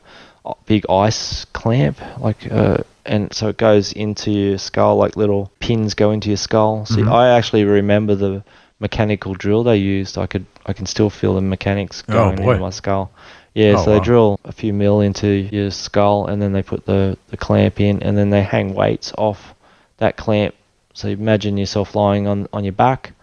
big 0.67 0.85
ice 0.89 1.45
clamp, 1.45 1.97
like 2.19 2.51
uh, 2.51 2.77
and 3.05 3.33
so 3.33 3.47
it 3.49 3.57
goes 3.57 3.91
into 3.93 4.29
your 4.31 4.57
skull, 4.59 4.97
like 4.97 5.15
little 5.15 5.51
pins 5.59 5.95
go 5.95 6.11
into 6.11 6.27
your 6.27 6.37
skull. 6.37 6.85
So 6.85 7.01
I 7.09 7.29
actually 7.37 7.63
remember 7.63 8.13
the 8.13 8.43
mechanical 8.79 9.33
drill 9.33 9.63
they 9.63 9.77
used. 9.77 10.17
I 10.17 10.27
could 10.27 10.45
I 10.65 10.73
can 10.73 10.85
still 10.85 11.09
feel 11.09 11.33
the 11.33 11.41
mechanics 11.41 12.03
Oh, 12.09 12.13
going 12.13 12.35
boy. 12.35 12.49
into 12.51 12.59
my 12.61 12.69
skull. 12.71 13.09
Yeah, 13.55 13.75
Oh, 13.77 13.85
so 13.85 13.91
they 13.93 13.99
drill 14.01 14.39
a 14.43 14.51
few 14.51 14.73
mil 14.73 14.99
into 15.01 15.27
your 15.27 15.71
skull, 15.71 16.27
and 16.27 16.41
then 16.41 16.51
they 16.51 16.61
put 16.61 16.85
the 16.85 17.17
the 17.29 17.37
clamp 17.37 17.79
in, 17.79 18.03
and 18.03 18.17
then 18.17 18.29
they 18.29 18.43
hang 18.43 18.73
weights 18.75 19.11
off 19.17 19.55
that 19.97 20.17
clamp. 20.17 20.53
So 20.93 21.07
imagine 21.07 21.57
yourself 21.57 21.95
lying 21.95 22.27
on 22.27 22.47
on 22.51 22.63
your 22.65 22.73
back, 22.73 23.13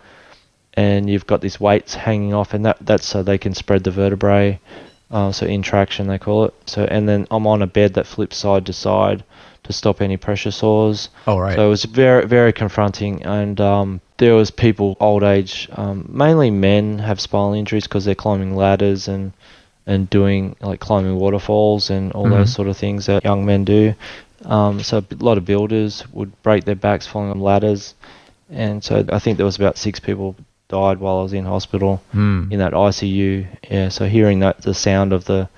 and 0.75 1.09
you've 1.09 1.27
got 1.27 1.43
these 1.43 1.61
weights 1.61 1.95
hanging 1.95 2.33
off, 2.35 2.55
and 2.55 2.65
that 2.65 2.79
that's 2.81 3.07
so 3.07 3.23
they 3.23 3.39
can 3.39 3.55
spread 3.55 3.85
the 3.85 3.91
vertebrae. 3.91 4.59
Uh, 5.11 5.31
so 5.31 5.45
in 5.45 5.61
traction 5.61 6.09
they 6.09 6.19
call 6.19 6.47
it. 6.47 6.55
So 6.65 6.85
and 6.85 7.07
then 7.07 7.27
I'm 7.31 7.47
on 7.47 7.61
a 7.61 7.67
bed 7.67 7.95
that 7.95 8.07
flips 8.07 8.39
side 8.39 8.65
to 8.67 8.73
side 8.73 9.23
to 9.65 9.73
stop 9.73 10.01
any 10.01 10.17
pressure 10.17 10.51
sores. 10.51 11.11
Oh, 11.27 11.39
right. 11.39 11.55
So 11.55 11.67
it 11.67 11.69
was 11.69 11.85
very 11.85 12.27
very 12.27 12.55
confronting, 12.55 13.23
and 13.23 13.61
um, 13.61 14.01
there 14.17 14.35
was 14.35 14.51
people 14.51 14.97
old 14.99 15.23
age, 15.23 15.69
um, 15.73 16.09
mainly 16.09 16.51
men 16.51 17.01
have 17.01 17.21
spinal 17.21 17.53
injuries 17.53 17.85
because 17.85 18.07
they're 18.07 18.15
climbing 18.15 18.57
ladders 18.57 19.09
and 19.09 19.33
and 19.87 20.09
doing 20.11 20.55
like 20.61 20.81
climbing 20.81 21.17
waterfalls 21.17 21.91
and 21.91 22.13
all 22.13 22.29
those 22.29 22.53
sort 22.53 22.69
of 22.69 22.77
things 22.77 23.07
that 23.07 23.25
young 23.25 23.45
men 23.45 23.65
do. 23.65 23.95
Um, 24.45 24.81
so 24.83 24.99
a 24.99 25.15
lot 25.25 25.39
of 25.39 25.45
builders 25.45 26.05
would 26.13 26.41
break 26.43 26.65
their 26.65 26.75
backs 26.75 27.07
falling 27.07 27.31
on 27.31 27.41
ladders, 27.41 27.95
and 28.51 28.83
so 28.83 29.05
I 29.13 29.19
think 29.19 29.37
there 29.37 29.47
was 29.47 29.57
about 29.57 29.79
six 29.79 30.01
people 30.01 30.35
died 30.69 30.99
while 30.99 31.19
I 31.19 31.23
was 31.23 31.33
in 31.33 31.45
hospital 31.45 32.03
Hmm. 32.13 32.49
in 32.51 32.59
that 32.59 32.73
ICU. 32.73 33.47
Yeah, 33.71 33.89
so 33.89 34.07
hearing 34.07 34.41
that 34.41 34.63
the 34.63 34.75
sound 34.75 35.13
of 35.13 35.25
the 35.27 35.49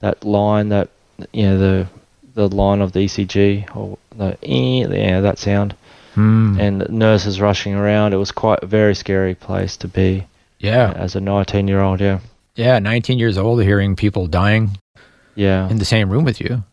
that 0.00 0.24
line 0.24 0.68
that 0.68 0.88
you 1.32 1.42
know 1.44 1.58
the 1.58 1.86
the 2.34 2.48
line 2.48 2.80
of 2.80 2.92
the 2.92 3.00
ECG 3.00 3.66
or 3.74 3.98
the 4.16 4.36
yeah 4.42 5.20
that 5.20 5.38
sound 5.38 5.74
Hmm. 6.14 6.56
and 6.60 6.88
nurses 6.90 7.40
rushing 7.40 7.74
around. 7.74 8.12
It 8.12 8.16
was 8.18 8.30
quite 8.32 8.62
a 8.62 8.66
very 8.66 8.94
scary 8.94 9.34
place 9.34 9.76
to 9.78 9.88
be 9.88 10.24
Yeah. 10.60 10.92
as 10.96 11.14
a 11.16 11.20
19 11.20 11.66
year 11.68 11.80
old. 11.80 12.00
Yeah, 12.00 12.18
Yeah, 12.58 12.78
19 12.80 13.18
years 13.18 13.38
old, 13.38 13.62
hearing 13.62 13.94
people 13.96 14.26
dying 14.26 14.78
yeah, 15.36 15.68
in 15.70 15.78
the 15.78 15.84
same 15.84 16.10
room 16.10 16.24
with 16.24 16.40
you. 16.40 16.64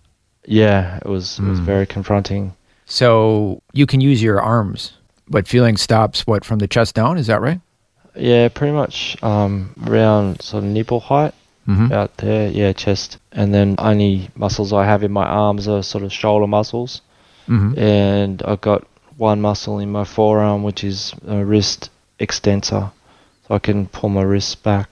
yeah. 0.46 0.98
It 0.98 1.06
was 1.08 1.38
it 1.40 1.46
was 1.46 1.60
very 1.60 1.86
confronting. 1.86 2.54
So 2.88 3.62
you 3.74 3.86
can 3.86 4.02
use 4.02 4.22
your 4.22 4.42
arms, 4.42 4.94
but 5.30 5.48
feeling 5.48 5.78
stops 5.78 6.26
what 6.28 6.44
from 6.44 6.58
the 6.60 6.68
chest 6.68 6.96
down, 6.96 7.18
is 7.18 7.28
that 7.28 7.40
right? 7.42 7.62
Yeah, 8.16 8.50
pretty 8.50 8.74
much 8.74 9.16
um, 9.24 9.70
around 9.88 10.42
sort 10.42 10.64
of 10.64 10.70
nipple 10.70 11.00
height. 11.00 11.34
Mhm. 11.68 11.92
out 11.92 12.18
there, 12.18 12.48
yeah, 12.52 12.74
chest, 12.74 13.18
and 13.32 13.52
then 13.52 13.74
only 13.80 14.30
muscles 14.36 14.72
I 14.72 14.86
have 14.86 15.02
in 15.04 15.12
my 15.12 15.26
arms 15.26 15.68
are 15.68 15.82
sort 15.82 16.04
of 16.04 16.14
shoulder 16.14 16.46
muscles, 16.48 17.02
Mhm. 17.48 17.76
and 17.76 18.44
I've 18.46 18.62
got 18.62 18.84
one 19.18 19.42
muscle 19.42 19.80
in 19.80 19.92
my 19.92 20.04
forearm 20.04 20.62
which 20.62 20.84
is 20.84 21.14
a 21.28 21.44
wrist 21.44 21.90
extensor, 22.20 22.92
so 23.48 23.56
I 23.56 23.58
can 23.60 23.88
pull 23.88 24.10
my 24.10 24.22
wrist 24.22 24.62
back, 24.62 24.90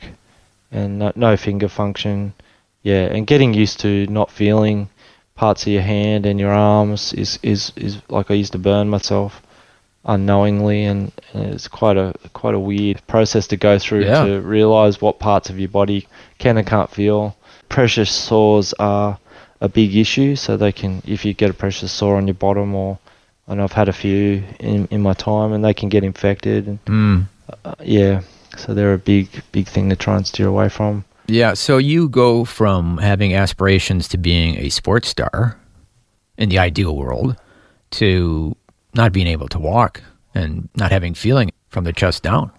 and 0.73 0.99
no, 0.99 1.11
no 1.15 1.37
finger 1.37 1.69
function, 1.69 2.33
yeah, 2.81 3.05
and 3.05 3.25
getting 3.27 3.53
used 3.53 3.79
to 3.81 4.07
not 4.07 4.29
feeling 4.31 4.89
parts 5.35 5.63
of 5.63 5.73
your 5.73 5.81
hand 5.81 6.25
and 6.25 6.39
your 6.39 6.51
arms 6.51 7.13
is 7.13 7.39
is 7.41 7.71
is 7.75 7.97
like 8.09 8.29
I 8.31 8.33
used 8.35 8.51
to 8.53 8.59
burn 8.59 8.89
myself 8.89 9.41
unknowingly 10.05 10.83
and, 10.85 11.11
and 11.33 11.53
it's 11.53 11.67
quite 11.67 11.97
a 11.97 12.13
quite 12.33 12.53
a 12.53 12.59
weird 12.59 13.01
process 13.07 13.47
to 13.47 13.57
go 13.57 13.79
through 13.79 14.05
Yeah. 14.05 14.25
to 14.25 14.41
realize 14.41 15.01
what 15.01 15.19
parts 15.19 15.49
of 15.49 15.59
your 15.59 15.69
body 15.69 16.07
can 16.39 16.57
and 16.57 16.67
can't 16.67 16.89
feel. 16.89 17.35
Pressure 17.69 18.05
sores 18.05 18.73
are 18.79 19.17
a 19.61 19.69
big 19.69 19.95
issue, 19.95 20.35
so 20.35 20.57
they 20.57 20.71
can 20.71 21.01
if 21.05 21.23
you 21.25 21.33
get 21.33 21.49
a 21.49 21.53
pressure 21.53 21.87
sore 21.87 22.17
on 22.17 22.27
your 22.27 22.33
bottom 22.35 22.75
or 22.75 22.99
and 23.47 23.61
I've 23.61 23.73
had 23.73 23.89
a 23.89 23.93
few 23.93 24.43
in 24.59 24.87
in 24.91 25.01
my 25.01 25.13
time 25.13 25.53
and 25.53 25.63
they 25.63 25.73
can 25.73 25.89
get 25.89 26.03
infected 26.03 26.67
and 26.67 26.85
Mm. 26.85 27.25
uh, 27.65 27.75
yeah, 27.83 28.21
so 28.57 28.73
they're 28.73 28.93
a 28.93 28.97
big 28.97 29.29
big 29.51 29.67
thing 29.67 29.89
to 29.89 29.95
try 29.95 30.17
and 30.17 30.27
steer 30.27 30.47
away 30.47 30.69
from. 30.69 31.05
Yeah, 31.27 31.53
so 31.53 31.77
you 31.77 32.09
go 32.09 32.43
from 32.43 32.97
having 32.97 33.33
aspirations 33.33 34.07
to 34.09 34.17
being 34.17 34.57
a 34.57 34.69
sports 34.69 35.07
star 35.07 35.57
in 36.37 36.49
the 36.49 36.59
ideal 36.59 36.95
world 36.97 37.37
to 37.91 38.55
not 38.93 39.13
being 39.13 39.27
able 39.27 39.47
to 39.49 39.59
walk 39.59 40.03
and 40.35 40.67
not 40.75 40.91
having 40.91 41.13
feeling 41.13 41.51
from 41.69 41.85
the 41.85 41.93
chest 41.93 42.23
down. 42.23 42.51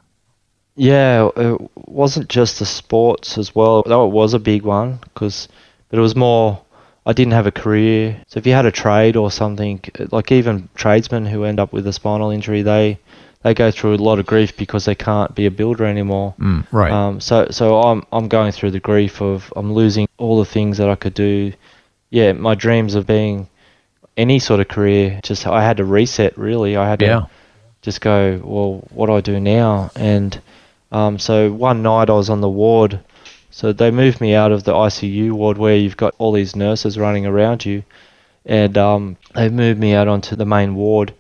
Yeah, 0.77 1.31
it 1.37 1.61
wasn't 1.77 2.29
just 2.29 2.59
the 2.59 2.67
sports 2.67 3.39
as 3.39 3.55
well. 3.55 3.83
Though 3.87 4.07
it 4.07 4.13
was 4.13 4.35
a 4.35 4.39
big 4.39 4.63
one, 4.63 4.99
because 5.03 5.49
but 5.89 5.99
it 5.99 6.03
was 6.03 6.17
more. 6.17 6.61
I 7.07 7.13
didn't 7.13 7.35
have 7.35 7.47
a 7.47 7.53
career, 7.53 8.19
so 8.29 8.39
if 8.39 8.47
you 8.47 8.55
had 8.55 8.65
a 8.65 8.73
trade 8.73 9.15
or 9.15 9.31
something, 9.31 9.83
like 10.11 10.33
even 10.33 10.71
tradesmen 10.75 11.27
who 11.27 11.45
end 11.45 11.61
up 11.61 11.71
with 11.71 11.87
a 11.87 11.93
spinal 11.93 12.31
injury, 12.31 12.63
they 12.63 12.99
they 13.45 13.53
go 13.53 13.71
through 13.71 13.95
a 13.95 13.97
lot 13.97 14.19
of 14.19 14.25
grief 14.25 14.57
because 14.57 14.87
they 14.87 14.95
can't 14.95 15.35
be 15.35 15.45
a 15.45 15.51
builder 15.51 15.85
anymore. 15.85 16.35
Mm, 16.41 16.67
right. 16.73 16.91
Um, 16.91 17.21
so 17.21 17.47
so 17.51 17.81
I'm 17.81 18.03
I'm 18.11 18.27
going 18.27 18.53
through 18.53 18.71
the 18.73 18.81
grief 18.81 19.21
of 19.21 19.53
I'm 19.55 19.73
losing 19.75 20.09
all 20.17 20.39
the 20.39 20.47
things 20.47 20.79
that 20.79 20.89
I 20.89 20.97
could 20.97 21.15
do. 21.15 21.53
Yeah, 22.09 22.33
my 22.33 22.55
dreams 22.55 22.95
of 22.95 23.07
being 23.07 23.49
any 24.17 24.39
sort 24.39 24.61
of 24.61 24.69
career. 24.69 25.21
Just 25.23 25.47
I 25.47 25.63
had 25.63 25.77
to 25.77 25.85
reset. 25.85 26.39
Really, 26.39 26.77
I 26.77 26.89
had 26.89 27.01
to 27.01 27.05
yeah. 27.05 27.27
just 27.83 28.01
go, 28.01 28.41
well, 28.43 28.83
what 28.91 29.07
do 29.07 29.13
I 29.13 29.21
do 29.21 29.39
now? 29.39 29.91
And 29.95 30.41
um, 30.91 31.19
so 31.19 31.53
one 31.53 31.83
night 31.83 32.09
I 32.09 32.15
was 32.15 32.31
on 32.31 32.41
the 32.41 32.49
ward. 32.49 32.99
So 33.51 33.73
they 33.73 33.91
moved 33.91 34.21
me 34.21 34.35
out 34.35 34.53
of 34.53 34.65
the 34.65 34.73
ICU 34.73 35.33
ward 35.33 35.59
where 35.59 35.77
you've 35.77 35.97
got 35.97 36.15
all 36.19 36.33
these 36.33 36.57
nurses 36.57 36.99
running 36.99 37.27
around 37.27 37.65
you, 37.67 37.85
and 38.47 38.77
um, 38.79 39.17
they 39.35 39.51
moved 39.51 39.79
me 39.79 39.93
out 39.93 40.09
onto 40.09 40.35
the 40.35 40.47
main 40.47 40.75
ward 40.75 41.13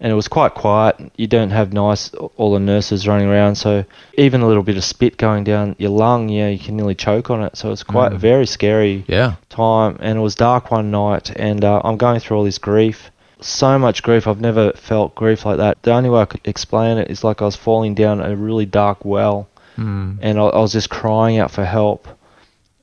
and 0.00 0.12
it 0.12 0.14
was 0.14 0.28
quite 0.28 0.54
quiet. 0.54 0.96
You 1.16 1.26
don't 1.26 1.50
have 1.50 1.72
nice 1.72 2.10
all 2.36 2.52
the 2.52 2.60
nurses 2.60 3.08
running 3.08 3.28
around, 3.28 3.56
so 3.56 3.84
even 4.16 4.40
a 4.42 4.46
little 4.46 4.62
bit 4.62 4.76
of 4.76 4.84
spit 4.84 5.16
going 5.16 5.44
down 5.44 5.74
your 5.78 5.90
lung, 5.90 6.28
yeah, 6.28 6.48
you 6.48 6.58
can 6.58 6.76
nearly 6.76 6.94
choke 6.94 7.30
on 7.30 7.42
it. 7.42 7.56
So 7.56 7.72
it's 7.72 7.82
quite 7.82 8.12
a 8.12 8.18
very 8.18 8.46
scary 8.46 9.04
Yeah. 9.08 9.34
time, 9.48 9.96
and 10.00 10.18
it 10.18 10.22
was 10.22 10.34
dark 10.34 10.70
one 10.70 10.90
night, 10.90 11.30
and 11.36 11.64
uh, 11.64 11.80
I'm 11.84 11.96
going 11.96 12.20
through 12.20 12.36
all 12.38 12.44
this 12.44 12.58
grief. 12.58 13.10
So 13.40 13.78
much 13.78 14.02
grief. 14.02 14.26
I've 14.26 14.40
never 14.40 14.72
felt 14.72 15.14
grief 15.14 15.46
like 15.46 15.58
that. 15.58 15.80
The 15.82 15.92
only 15.92 16.10
way 16.10 16.22
I 16.22 16.24
could 16.24 16.40
explain 16.44 16.98
it 16.98 17.08
is 17.10 17.22
like 17.22 17.40
I 17.40 17.44
was 17.44 17.54
falling 17.56 17.94
down 17.94 18.20
a 18.20 18.34
really 18.34 18.66
dark 18.66 19.04
well, 19.04 19.48
Mm. 19.76 20.18
and 20.22 20.38
I, 20.40 20.42
I 20.42 20.58
was 20.58 20.72
just 20.72 20.90
crying 20.90 21.38
out 21.38 21.52
for 21.52 21.64
help. 21.64 22.08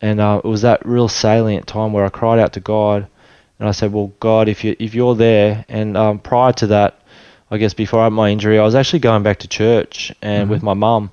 And 0.01 0.19
uh, 0.21 0.39
it 0.43 0.47
was 0.47 0.61
that 0.61 0.85
real 0.85 1.07
salient 1.09 1.67
time 1.67 1.91
where 1.91 2.05
I 2.05 2.09
cried 2.09 2.39
out 2.39 2.53
to 2.53 2.59
God, 2.61 3.07
and 3.59 3.67
I 3.67 3.71
said, 3.71 3.91
"Well, 3.91 4.11
God, 4.19 4.47
if 4.47 4.63
you 4.63 4.75
if 4.79 4.93
you're 4.93 5.15
there," 5.15 5.65
and 5.67 5.97
um, 5.97 6.19
prior 6.19 6.53
to 6.53 6.67
that, 6.67 6.99
I 7.51 7.57
guess 7.57 7.73
before 7.73 8.01
I 8.01 8.05
had 8.05 8.13
my 8.13 8.29
injury, 8.29 8.57
I 8.59 8.63
was 8.63 8.75
actually 8.75 8.99
going 8.99 9.23
back 9.23 9.39
to 9.39 9.47
church 9.47 10.11
and 10.21 10.49
with 10.49 10.63
my 10.63 10.73
mum, 10.73 11.11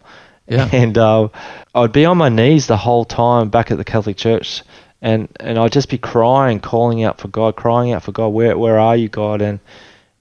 Yeah. 0.49 0.69
and 0.73 0.97
uh, 0.97 1.29
I'd 1.75 1.93
be 1.93 2.05
on 2.05 2.17
my 2.17 2.29
knees 2.29 2.67
the 2.67 2.77
whole 2.77 3.05
time 3.05 3.51
back 3.51 3.71
at 3.71 3.77
the 3.79 3.85
Catholic 3.85 4.17
Church, 4.17 4.63
and 5.01 5.29
and 5.41 5.59
I'd 5.59 5.73
just 5.73 5.89
be 5.89 5.99
crying, 5.99 6.61
calling 6.61 7.03
out 7.05 7.19
for 7.21 7.29
God, 7.29 7.57
crying 7.57 7.93
out 7.93 8.03
for 8.03 8.13
God, 8.13 8.29
where 8.29 8.57
where 8.57 8.79
are 8.79 8.97
you, 8.97 9.09
God? 9.09 9.43
And 9.43 9.61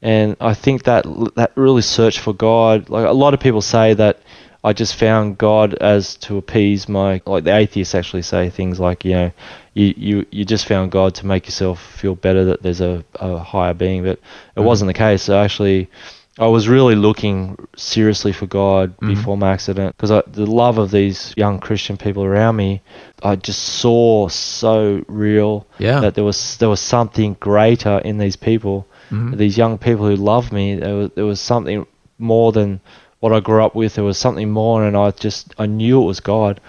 and 0.01 0.35
I 0.41 0.53
think 0.53 0.83
that 0.83 1.05
that 1.35 1.51
really 1.55 1.81
search 1.81 2.19
for 2.19 2.33
God, 2.33 2.89
like 2.89 3.05
a 3.07 3.13
lot 3.13 3.33
of 3.33 3.39
people 3.39 3.61
say 3.61 3.93
that 3.93 4.19
I 4.63 4.73
just 4.73 4.95
found 4.95 5.37
God 5.37 5.73
as 5.75 6.15
to 6.17 6.37
appease 6.37 6.87
my 6.87 7.21
like 7.25 7.43
the 7.43 7.55
atheists 7.55 7.95
actually 7.95 8.21
say 8.21 8.49
things 8.49 8.79
like 8.79 9.03
you 9.03 9.13
know 9.13 9.31
you 9.73 9.93
you, 9.97 10.25
you 10.31 10.45
just 10.45 10.67
found 10.67 10.91
God 10.91 11.15
to 11.15 11.25
make 11.25 11.45
yourself 11.45 11.81
feel 11.81 12.15
better 12.15 12.45
that 12.45 12.61
there's 12.61 12.81
a, 12.81 13.03
a 13.15 13.39
higher 13.39 13.73
being, 13.73 14.03
but 14.03 14.11
it 14.11 14.21
mm-hmm. 14.55 14.63
wasn't 14.63 14.87
the 14.87 14.93
case. 14.93 15.23
So 15.23 15.39
actually. 15.39 15.89
I 16.39 16.47
was 16.47 16.69
really 16.69 16.95
looking 16.95 17.57
seriously 17.75 18.31
for 18.31 18.47
God 18.47 18.95
mm-hmm. 18.95 19.09
before 19.09 19.37
my 19.37 19.51
accident 19.51 19.95
because 19.97 20.23
the 20.27 20.45
love 20.45 20.77
of 20.77 20.89
these 20.89 21.33
young 21.35 21.59
Christian 21.59 21.97
people 21.97 22.23
around 22.23 22.55
me, 22.55 22.81
I 23.21 23.35
just 23.35 23.61
saw 23.61 24.29
so 24.29 25.03
real 25.09 25.67
Yeah. 25.77 25.99
that 25.99 26.15
there 26.15 26.23
was 26.23 26.57
there 26.57 26.69
was 26.69 26.79
something 26.79 27.35
greater 27.41 27.99
in 27.99 28.17
these 28.17 28.37
people, 28.37 28.87
mm-hmm. 29.09 29.35
these 29.35 29.57
young 29.57 29.77
people 29.77 30.07
who 30.07 30.15
loved 30.15 30.53
me. 30.53 30.75
There 30.75 30.95
was 30.95 31.11
there 31.15 31.25
was 31.25 31.41
something 31.41 31.85
more 32.17 32.53
than 32.53 32.79
what 33.21 33.31
I 33.31 33.39
grew 33.39 33.63
up 33.63 33.73
with. 33.73 33.95
There 33.95 34.03
was 34.03 34.17
something 34.17 34.51
more, 34.51 34.83
and 34.83 34.97
I 34.97 35.11
just 35.11 35.55
I 35.57 35.65
knew 35.67 36.01
it 36.01 36.05
was 36.05 36.19
God. 36.19 36.59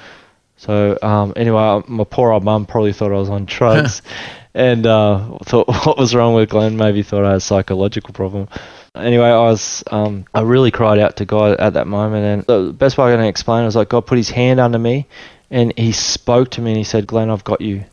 So 0.57 0.97
um, 1.03 1.33
anyway, 1.35 1.83
my 1.89 2.05
poor 2.05 2.31
old 2.31 2.45
mum 2.45 2.67
probably 2.67 2.93
thought 2.93 3.11
I 3.11 3.17
was 3.17 3.31
on 3.31 3.47
drugs, 3.47 4.01
and 4.55 4.87
uh, 4.87 5.39
thought 5.45 5.67
what 5.87 5.99
was 5.99 6.15
wrong 6.15 6.35
with 6.35 6.51
Glenn. 6.51 6.77
Maybe 6.77 7.03
thought 7.03 7.25
I 7.25 7.31
had 7.31 7.37
a 7.39 7.41
psychological 7.41 8.15
problem. 8.15 8.49
Anyway, 8.95 9.27
I 9.27 9.39
was 9.39 9.83
um, 9.91 10.27
I 10.33 10.43
really 10.43 10.71
cried 10.71 11.01
out 11.01 11.17
to 11.17 11.25
God 11.25 11.59
at 11.59 11.73
that 11.73 11.89
moment, 11.89 12.47
and 12.49 12.67
the 12.69 12.73
best 12.73 12.97
way 12.97 13.13
I 13.13 13.17
can 13.17 13.25
explain 13.25 13.63
it 13.63 13.67
was 13.67 13.77
like 13.77 13.89
God 13.89 14.07
put 14.07 14.19
His 14.19 14.31
hand 14.31 14.61
under 14.61 14.79
me, 14.79 15.09
and 15.51 15.73
He 15.77 15.91
spoke 15.93 16.51
to 16.53 16.61
me, 16.61 16.71
and 16.73 16.79
He 16.79 16.85
said, 16.85 17.07
"Glenn, 17.07 17.31
I've 17.31 17.45
got 17.45 17.61
you." 17.61 17.85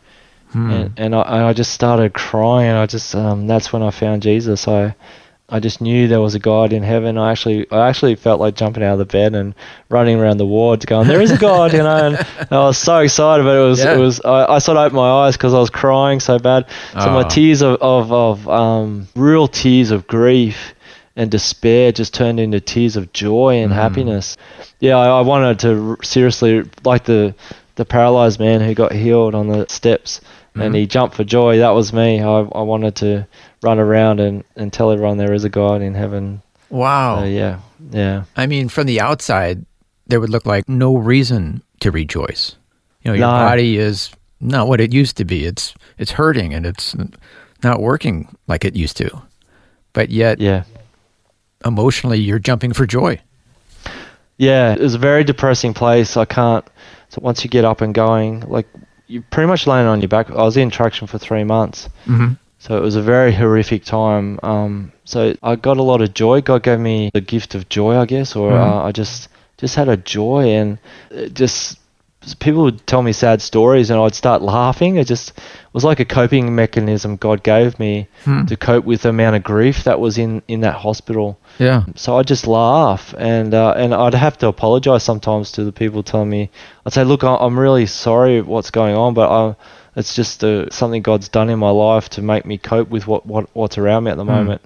And, 0.72 0.94
and 0.98 1.16
I, 1.16 1.22
and 1.22 1.46
I 1.46 1.54
just 1.54 1.72
started 1.74 2.14
crying. 2.16 2.70
and 2.70 2.78
I 2.80 2.88
just 2.88 3.14
um, 3.16 3.46
that's 3.46 3.72
when 3.72 3.84
I 3.84 3.92
found 3.92 4.24
Jesus. 4.24 4.68
I 4.68 4.96
I 5.52 5.60
just 5.60 5.82
knew 5.82 6.08
there 6.08 6.22
was 6.22 6.36
a 6.36 6.40
God 6.40 6.74
in 6.74 6.84
heaven. 6.84 7.18
I 7.18 7.32
actually 7.32 7.70
I 7.72 7.90
actually 7.90 8.16
felt 8.16 8.40
like 8.40 8.56
jumping 8.56 8.84
out 8.84 8.94
of 8.94 9.00
the 9.00 9.06
bed 9.06 9.34
and 9.34 9.56
running 9.90 10.20
around 10.20 10.38
the 10.38 10.46
wards, 10.46 10.86
going, 10.86 11.08
"There 11.08 11.22
is 11.22 11.32
a 11.32 11.38
God," 11.38 11.74
you 11.74 11.80
know. 11.80 12.08
And, 12.08 12.18
and 12.18 12.48
I 12.52 12.60
was 12.66 12.78
so 12.78 13.00
excited, 13.00 13.44
but 13.44 13.56
it 13.56 13.68
was 13.68 13.80
Yeah. 13.80 13.96
it 13.96 14.00
was 14.00 14.22
I, 14.22 14.46
I 14.56 14.60
sort 14.60 14.78
of 14.78 14.86
opened 14.86 14.98
my 14.98 15.10
eyes 15.10 15.36
because 15.38 15.54
I 15.54 15.60
was 15.60 15.70
crying 15.70 16.20
so 16.20 16.40
bad. 16.40 16.66
So 16.94 17.10
my 17.12 17.24
Oh. 17.24 17.30
tears 17.30 17.62
of 17.62 17.78
of, 17.82 18.12
of 18.12 18.50
um, 18.50 19.08
real 19.16 19.48
tears 19.48 19.92
of 19.92 20.08
grief 20.08 20.74
and 21.16 21.30
despair 21.30 21.92
just 21.92 22.14
turned 22.14 22.40
into 22.40 22.60
tears 22.60 22.96
of 22.96 23.12
joy 23.12 23.56
and 23.56 23.72
mm. 23.72 23.76
happiness. 23.76 24.38
Yeah, 24.80 24.98
I, 24.98 25.20
I 25.20 25.22
wanted 25.22 25.60
to 25.60 25.98
seriously 26.04 26.64
like 26.84 27.06
the 27.06 27.34
the 27.76 27.86
paralyzed 27.86 28.40
man 28.40 28.62
who 28.62 28.74
got 28.74 28.92
healed 28.92 29.34
on 29.36 29.48
the 29.48 29.66
steps 29.68 30.22
and 30.56 30.74
mm. 30.74 30.78
he 30.78 30.86
jumped 30.86 31.16
for 31.16 31.24
joy. 31.24 31.58
That 31.60 31.70
was 31.70 31.94
me. 31.94 32.22
I, 32.22 32.40
I 32.40 32.62
wanted 32.62 32.96
to 32.98 33.28
run 33.62 33.80
around 33.80 34.20
and, 34.20 34.44
and 34.56 34.72
tell 34.72 34.92
everyone 34.92 35.18
there 35.18 35.34
is 35.34 35.44
a 35.44 35.50
God 35.50 35.82
in 35.82 35.94
heaven. 35.94 36.42
Wow. 36.70 37.24
Yeah, 37.24 37.60
yeah. 37.92 38.24
I 38.36 38.46
mean, 38.46 38.70
from 38.70 38.86
the 38.88 39.02
outside, 39.02 39.66
there 40.08 40.20
would 40.20 40.30
look 40.30 40.46
like 40.46 40.68
no 40.70 40.96
reason 40.96 41.62
to 41.82 41.92
rejoice. 41.92 42.56
You 43.04 43.12
know, 43.12 43.16
your 43.18 43.28
No. 43.28 43.32
body 43.34 43.78
is 43.78 44.12
not 44.42 44.68
what 44.68 44.80
it 44.82 44.94
used 44.94 45.18
to 45.18 45.26
be. 45.26 45.46
It's 45.46 45.74
it's 45.98 46.12
hurting 46.12 46.54
and 46.54 46.66
it's 46.66 46.96
not 47.64 47.82
working 47.82 48.36
like 48.48 48.64
it 48.66 48.76
used 48.76 48.98
to. 48.98 49.22
But 49.94 50.10
yet, 50.10 50.40
Yeah. 50.40 50.64
emotionally, 51.66 52.20
you're 52.20 52.40
jumping 52.40 52.74
for 52.74 52.86
joy. 52.86 53.20
Yeah, 54.38 54.74
it 54.74 54.80
was 54.80 54.96
a 54.96 55.00
very 55.00 55.24
depressing 55.24 55.74
place. 55.74 56.16
I 56.16 56.26
can't. 56.26 56.66
So 57.10 57.20
once 57.22 57.44
you 57.44 57.50
get 57.50 57.66
up 57.66 57.82
and 57.82 57.94
going, 57.94 58.42
like 58.42 58.68
you're 59.08 59.24
pretty 59.32 59.48
much 59.48 59.68
laying 59.68 59.88
on 59.88 60.00
your 60.02 60.08
back. 60.08 60.30
I 60.30 60.36
was 60.44 60.56
in 60.56 60.70
traction 60.70 61.08
for 61.08 61.18
three 61.18 61.44
months, 61.44 61.90
Mm-hmm. 62.06 62.34
So 62.60 62.78
it 62.78 62.82
was 62.82 62.96
a 62.96 63.02
very 63.02 63.34
horrific 63.34 63.84
time. 63.86 64.40
Um, 64.44 64.92
so 65.06 65.34
I 65.42 65.56
got 65.56 65.78
a 65.78 65.84
lot 65.84 66.02
of 66.02 66.14
joy. 66.14 66.42
God 66.42 66.62
gave 66.64 66.80
me 66.80 67.10
the 67.14 67.22
gift 67.22 67.56
of 67.56 67.68
joy, 67.70 67.98
I 67.98 68.06
guess, 68.06 68.36
or 68.36 68.52
Mhm. 68.52 68.62
uh, 68.62 68.84
I 68.86 68.92
just 68.92 69.30
just 69.58 69.76
had 69.76 69.90
a 69.90 69.98
joy, 69.98 70.44
and 70.52 70.78
it 71.12 71.34
just 71.34 71.78
people 72.40 72.64
would 72.64 72.86
tell 72.86 73.02
me 73.02 73.12
sad 73.14 73.42
stories, 73.42 73.90
and 73.90 74.00
I'd 74.00 74.14
start 74.14 74.42
laughing. 74.42 74.98
It 74.98 75.08
just 75.08 75.32
was 75.74 75.84
like 75.86 76.00
a 76.02 76.06
coping 76.06 76.54
mechanism 76.54 77.16
God 77.16 77.44
gave 77.44 77.80
me 77.80 78.08
Hmm. 78.26 78.46
to 78.46 78.56
cope 78.58 78.84
with 78.86 79.02
the 79.04 79.10
amount 79.10 79.36
of 79.38 79.44
grief 79.44 79.84
that 79.86 80.00
was 80.00 80.18
in 80.18 80.42
in 80.48 80.62
that 80.62 80.76
hospital 80.76 81.38
Yeah. 81.60 81.84
so 81.96 82.18
I'd 82.18 82.28
just 82.28 82.46
laugh 82.48 83.14
and 83.18 83.54
uh, 83.54 83.74
and 83.78 83.94
I'd 83.94 84.16
have 84.16 84.38
to 84.40 84.48
apologize 84.48 85.04
sometimes 85.04 85.52
to 85.54 85.64
the 85.64 85.72
people 85.72 86.04
telling 86.04 86.30
me 86.30 86.50
I'd 86.86 86.94
say 86.94 87.04
look 87.04 87.24
I- 87.24 87.38
I'm 87.40 87.58
really 87.60 87.86
sorry 87.86 88.42
what's 88.42 88.72
going 88.72 88.96
on 88.96 89.14
but 89.14 89.30
I, 89.30 89.56
it's 90.00 90.16
just 90.16 90.44
uh, 90.44 90.70
something 90.70 91.02
God's 91.02 91.30
done 91.30 91.50
in 91.50 91.60
my 91.60 91.70
life 91.70 92.10
to 92.10 92.22
make 92.22 92.46
me 92.46 92.58
cope 92.58 92.90
with 92.90 93.06
what, 93.06 93.26
what 93.26 93.50
what's 93.54 93.78
around 93.78 94.06
me 94.06 94.12
at 94.12 94.18
the 94.18 94.26
moment. 94.26 94.62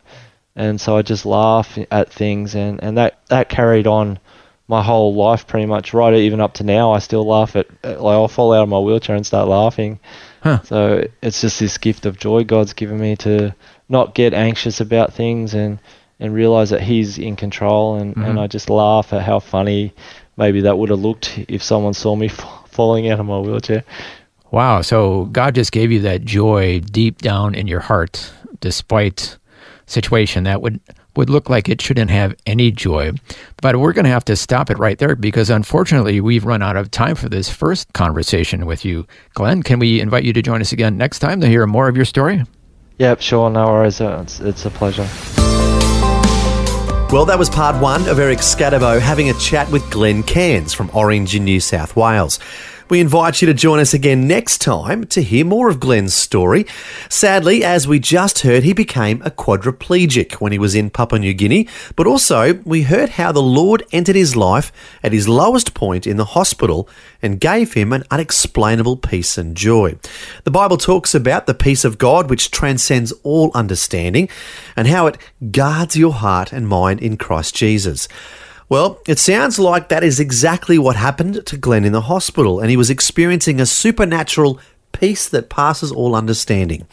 And 0.56 0.80
so 0.80 0.96
I 0.96 1.02
just 1.02 1.26
laugh 1.26 1.78
at 1.89 2.12
things 2.12 2.56
and, 2.56 2.82
and 2.84 2.98
that 2.98 3.19
that 3.30 3.50
carried 3.50 3.88
on 3.88 4.19
my 4.67 4.82
whole 4.82 5.13
life 5.13 5.46
pretty 5.48 5.65
much 5.65 5.93
right 5.93 6.13
even 6.13 6.39
up 6.39 6.54
to 6.56 6.63
now. 6.63 6.93
I 6.93 7.00
still 7.00 7.26
laugh 7.26 7.56
at 7.56 7.67
like 7.84 7.98
I'll 7.98 8.28
fall 8.28 8.54
out 8.54 8.63
of 8.63 8.69
my 8.69 8.80
wheelchair 8.80 9.15
and 9.15 9.26
start 9.26 9.48
laughing. 9.48 10.00
Huh. 10.41 10.62
so 10.63 11.08
it's 11.22 11.41
just 11.41 11.60
this 11.60 11.78
gift 11.78 12.06
of 12.06 12.19
joy 12.19 12.43
God's 12.43 12.74
given 12.74 13.00
me 13.00 13.15
to 13.17 13.56
not 13.88 14.13
get 14.13 14.34
anxious 14.34 14.82
about 14.82 15.13
things 15.13 15.54
and 15.54 15.80
and 16.19 16.34
realize 16.34 16.69
that 16.69 16.82
he's 16.82 17.17
in 17.17 17.36
control. 17.36 17.96
And, 17.96 18.15
and 18.15 18.39
I 18.39 18.48
just 18.48 18.69
laugh 18.69 19.12
at 19.13 19.24
how 19.24 19.39
funny 19.39 19.93
maybe 20.38 20.62
that 20.62 20.78
would 20.78 20.89
have 20.89 21.00
looked 21.00 21.38
if 21.48 21.63
someone 21.63 21.93
saw 21.93 22.15
me 22.15 22.28
f- 22.28 22.67
falling 22.69 23.10
out 23.10 23.19
of 23.19 23.26
my 23.26 23.39
wheelchair. 23.39 23.84
Wow. 24.54 24.84
So 24.84 25.26
God 25.26 25.56
just 25.56 25.72
gave 25.72 25.92
you 25.92 26.02
that 26.02 26.26
joy 26.26 26.80
deep 26.80 27.24
down 27.24 27.56
in 27.56 27.66
your 27.66 27.80
heart, 27.80 28.32
despite 28.60 29.39
situation 29.88 30.44
that 30.44 30.62
would 30.62 30.80
would 31.16 31.30
look 31.30 31.50
like 31.50 31.70
it 31.70 31.82
shouldn't 31.82 32.12
have 32.12 32.36
any 32.46 32.72
joy. 32.72 33.12
But 33.62 33.78
we're 33.78 33.94
going 33.94 34.06
to 34.06 34.12
have 34.12 34.26
to 34.26 34.36
stop 34.36 34.70
it 34.70 34.78
right 34.78 34.98
there 34.98 35.16
because 35.16 35.50
unfortunately 35.50 36.22
we've 36.22 36.46
run 36.46 36.62
out 36.62 36.78
of 36.78 36.92
time 36.92 37.16
for 37.16 37.30
this 37.30 37.50
first 37.50 37.92
conversation 37.94 38.68
with 38.68 38.86
you. 38.86 39.08
Glenn, 39.34 39.63
can 39.63 39.80
we 39.80 40.00
invite 40.00 40.24
you 40.24 40.34
to 40.34 40.42
join 40.42 40.62
us 40.62 40.72
again 40.72 40.98
next 40.98 41.20
time 41.20 41.42
to 41.42 41.48
hear 41.48 41.66
more 41.66 41.88
of 41.88 41.96
your 41.96 42.06
story? 42.06 42.44
Yep, 43.00 43.22
sure, 43.22 43.50
no 43.50 43.66
worries. 43.66 44.02
Uh, 44.02 44.22
It's, 44.24 44.39
it's 44.39 44.66
a 44.66 44.70
pleasure. 44.72 45.08
Well, 47.12 47.26
that 47.26 47.38
was 47.38 47.50
part 47.50 47.80
one 47.80 48.08
of 48.08 48.20
Eric 48.20 48.39
Scadabo 48.39 49.00
having 49.00 49.30
a 49.30 49.34
chat 49.36 49.72
with 49.72 49.88
Glenn 49.92 50.24
Cairns 50.24 50.74
from 50.74 50.89
Orange 50.94 51.36
in 51.36 51.44
New 51.44 51.60
South 51.60 51.96
Wales. 51.96 52.39
We 52.89 53.00
invite 53.00 53.41
you 53.41 53.46
to 53.48 53.54
join 53.54 53.80
us 53.80 53.93
again 53.93 54.28
next 54.28 54.60
time 54.60 55.06
to 55.06 55.22
hear 55.22 55.46
more 55.46 55.69
of 55.69 55.80
Glenn's 55.80 56.13
story. 56.13 56.65
Sadly, 57.10 57.63
as 57.63 57.88
we 57.88 58.00
just 58.00 58.39
heard, 58.39 58.63
he 58.63 58.74
became 58.74 59.22
a 59.22 59.32
quadriplegic 59.32 60.34
when 60.34 60.52
he 60.52 60.60
was 60.60 60.76
in 60.76 60.89
Papua 60.89 61.19
New 61.19 61.34
Guinea, 61.34 61.67
but 61.96 62.08
also 62.08 62.56
we 62.65 62.84
heard 62.84 63.10
how 63.10 63.32
the 63.32 63.41
Lord 63.41 63.84
entered 63.91 64.15
his 64.15 64.36
life 64.36 64.72
at 65.02 65.13
his 65.13 65.28
lowest 65.28 65.74
point 65.74 66.06
in 66.06 66.17
the 66.17 66.26
hospital 66.26 66.89
and 67.22 67.39
gave 67.39 67.74
him 67.74 67.93
an 67.93 68.04
unexplainable 68.12 68.98
peace 68.98 69.38
and 69.38 69.56
joy. 69.56 69.96
The 70.43 70.52
Bible 70.52 70.78
talks 70.78 71.15
about 71.15 71.48
the 71.48 71.54
peace 71.54 71.86
of 71.86 71.98
God 71.98 72.30
which 72.30 72.52
transcends 72.52 73.13
all 73.24 73.52
understanding 73.54 74.28
and 74.76 74.88
how 74.88 75.08
it 75.08 75.17
guards 75.52 75.96
your 75.96 76.13
heart 76.13 76.52
and 76.52 76.67
mind 76.67 77.00
in 77.00 77.17
Christ 77.17 77.56
Jesus. 77.56 78.08
Well, 78.74 79.00
it 79.08 79.20
sounds 79.20 79.60
like 79.60 79.90
that 79.90 80.04
is 80.04 80.20
exactly 80.20 80.80
what 80.80 80.96
happened 80.96 81.46
to 81.46 81.58
Glenn 81.58 81.86
in 81.86 81.92
the 81.92 82.02
hospital, 82.02 82.60
and 82.60 82.72
he 82.72 82.76
was 82.76 82.90
experiencing 82.90 83.62
a 83.62 83.68
supernatural 83.68 84.60
peace 84.94 85.30
that 85.30 85.52
passes 85.52 85.92
all 85.92 86.16
understanding. 86.16 86.88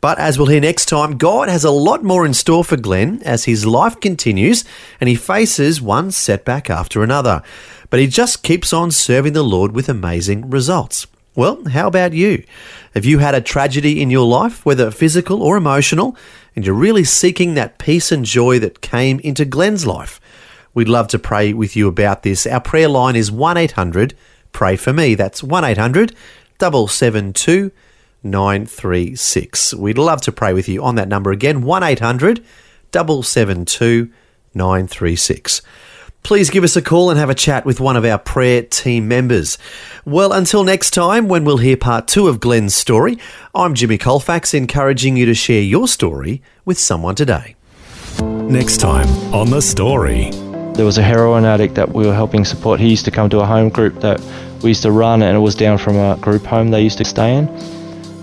But 0.00 0.18
as 0.18 0.38
we'll 0.38 0.46
hear 0.46 0.62
next 0.62 0.86
time, 0.86 1.18
God 1.18 1.50
has 1.50 1.64
a 1.64 1.70
lot 1.70 2.02
more 2.02 2.24
in 2.24 2.32
store 2.32 2.64
for 2.64 2.78
Glenn 2.78 3.20
as 3.26 3.44
his 3.44 3.66
life 3.66 4.00
continues 4.00 4.64
and 5.02 5.06
he 5.10 5.16
faces 5.16 5.82
one 5.82 6.12
setback 6.12 6.70
after 6.70 7.02
another. 7.02 7.42
But 7.90 8.00
he 8.00 8.06
just 8.06 8.42
keeps 8.42 8.72
on 8.72 8.90
serving 8.90 9.34
the 9.34 9.42
Lord 9.42 9.72
with 9.72 9.90
amazing 9.90 10.48
results. 10.48 11.06
Well, 11.34 11.62
how 11.68 11.88
about 11.88 12.14
you? 12.14 12.42
Have 12.94 13.04
you 13.04 13.18
had 13.18 13.34
a 13.34 13.42
tragedy 13.42 14.00
in 14.00 14.08
your 14.08 14.26
life, 14.26 14.64
whether 14.64 14.90
physical 14.90 15.42
or 15.42 15.58
emotional, 15.58 16.16
and 16.56 16.64
you're 16.64 16.74
really 16.74 17.04
seeking 17.04 17.52
that 17.52 17.78
peace 17.78 18.10
and 18.10 18.24
joy 18.24 18.58
that 18.60 18.80
came 18.80 19.20
into 19.20 19.44
Glenn's 19.44 19.86
life? 19.86 20.22
We'd 20.78 20.88
love 20.88 21.08
to 21.08 21.18
pray 21.18 21.52
with 21.52 21.74
you 21.74 21.88
about 21.88 22.22
this. 22.22 22.46
Our 22.46 22.60
prayer 22.60 22.86
line 22.86 23.16
is 23.16 23.32
1 23.32 23.56
800 23.56 24.14
Pray 24.52 24.76
For 24.76 24.92
Me. 24.92 25.16
That's 25.16 25.42
1 25.42 25.64
800 25.64 26.14
772 26.60 27.72
936. 28.22 29.74
We'd 29.74 29.98
love 29.98 30.20
to 30.20 30.30
pray 30.30 30.52
with 30.52 30.68
you 30.68 30.84
on 30.84 30.94
that 30.94 31.08
number 31.08 31.32
again 31.32 31.62
1 31.62 31.82
800 31.82 32.44
772 32.92 34.12
936. 34.54 35.62
Please 36.22 36.48
give 36.48 36.62
us 36.62 36.76
a 36.76 36.82
call 36.82 37.10
and 37.10 37.18
have 37.18 37.28
a 37.28 37.34
chat 37.34 37.64
with 37.64 37.80
one 37.80 37.96
of 37.96 38.04
our 38.04 38.18
prayer 38.20 38.62
team 38.62 39.08
members. 39.08 39.58
Well, 40.04 40.32
until 40.32 40.62
next 40.62 40.92
time, 40.92 41.26
when 41.26 41.44
we'll 41.44 41.56
hear 41.56 41.76
part 41.76 42.06
two 42.06 42.28
of 42.28 42.38
Glenn's 42.38 42.76
story, 42.76 43.18
I'm 43.52 43.74
Jimmy 43.74 43.98
Colfax, 43.98 44.54
encouraging 44.54 45.16
you 45.16 45.26
to 45.26 45.34
share 45.34 45.60
your 45.60 45.88
story 45.88 46.40
with 46.64 46.78
someone 46.78 47.16
today. 47.16 47.56
Next 48.20 48.76
time 48.76 49.08
on 49.34 49.50
The 49.50 49.60
Story. 49.60 50.30
There 50.78 50.86
was 50.86 50.96
a 50.96 51.02
heroin 51.02 51.44
addict 51.44 51.74
that 51.74 51.92
we 51.92 52.06
were 52.06 52.14
helping 52.14 52.44
support. 52.44 52.78
He 52.78 52.88
used 52.88 53.04
to 53.06 53.10
come 53.10 53.28
to 53.30 53.40
a 53.40 53.44
home 53.44 53.68
group 53.68 53.98
that 53.98 54.20
we 54.62 54.70
used 54.70 54.82
to 54.82 54.92
run, 54.92 55.22
and 55.22 55.36
it 55.36 55.40
was 55.40 55.56
down 55.56 55.76
from 55.76 55.96
a 55.96 56.16
group 56.18 56.44
home 56.44 56.70
they 56.70 56.82
used 56.82 56.98
to 56.98 57.04
stay 57.04 57.34
in. 57.34 57.48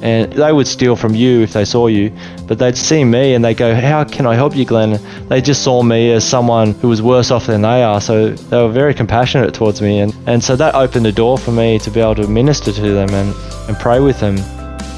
And 0.02 0.32
they 0.32 0.54
would 0.54 0.66
steal 0.66 0.96
from 0.96 1.14
you 1.16 1.42
if 1.42 1.52
they 1.52 1.66
saw 1.66 1.88
you, 1.88 2.14
but 2.48 2.58
they'd 2.58 2.78
see 2.78 3.04
me 3.04 3.34
and 3.34 3.44
they'd 3.44 3.58
go, 3.58 3.76
How 3.76 4.06
can 4.06 4.26
I 4.26 4.36
help 4.36 4.56
you, 4.56 4.64
Glenn? 4.64 5.02
They 5.28 5.42
just 5.42 5.64
saw 5.64 5.84
me 5.84 6.14
as 6.14 6.26
someone 6.26 6.72
who 6.76 6.88
was 6.88 7.02
worse 7.02 7.30
off 7.30 7.48
than 7.48 7.62
they 7.62 7.84
are, 7.84 8.00
so 8.00 8.30
they 8.30 8.56
were 8.56 8.72
very 8.72 8.94
compassionate 8.94 9.54
towards 9.54 9.82
me. 9.82 10.00
And, 10.00 10.16
and 10.26 10.42
so 10.42 10.56
that 10.56 10.76
opened 10.76 11.06
the 11.06 11.12
door 11.12 11.38
for 11.38 11.52
me 11.52 11.78
to 11.80 11.92
be 11.92 12.00
able 12.00 12.16
to 12.16 12.28
minister 12.30 12.72
to 12.72 12.82
them 12.82 13.10
and, 13.10 13.36
and 13.68 13.78
pray 13.80 14.00
with 14.00 14.22
them. 14.22 14.38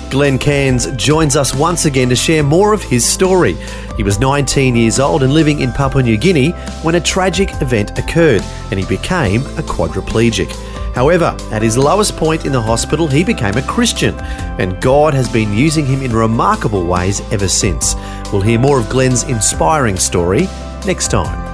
Glenn 0.10 0.38
Cairns 0.38 0.88
joins 0.96 1.36
us 1.36 1.54
once 1.54 1.86
again 1.86 2.10
to 2.10 2.15
share 2.15 2.43
more 2.43 2.74
of 2.74 2.82
his 2.82 3.06
story. 3.06 3.56
He 3.96 4.04
was 4.04 4.20
19 4.20 4.76
years 4.76 5.00
old 5.00 5.24
and 5.24 5.34
living 5.34 5.60
in 5.60 5.72
Papua 5.72 6.04
New 6.04 6.17
Guinea 6.17 6.52
when 6.82 6.96
a 6.96 7.02
tragic 7.02 7.50
event 7.62 7.98
occurred 8.00 8.41
and 8.72 8.80
he 8.80 8.86
became 8.86 9.41
a 9.41 9.63
quadriplegic. 9.63 10.52
However, 10.96 11.38
at 11.52 11.62
his 11.62 11.78
lowest 11.78 12.17
point 12.17 12.46
in 12.46 12.52
the 12.52 12.62
hospital, 12.62 13.08
he 13.08 13.24
became 13.24 13.56
a 13.56 13.62
Christian, 13.62 14.15
and 14.60 14.82
God 14.82 15.13
has 15.13 15.30
been 15.32 15.54
using 15.54 15.86
him 15.86 16.02
in 16.02 16.12
remarkable 16.12 16.86
ways 16.86 17.22
ever 17.32 17.48
since. 17.48 17.96
We'll 18.32 18.41
hear 18.41 18.58
more 18.58 18.80
of 18.80 18.89
Glenn's 18.89 19.24
inspiring 19.24 19.98
story 19.98 20.48
next 20.88 21.12
time. 21.12 21.46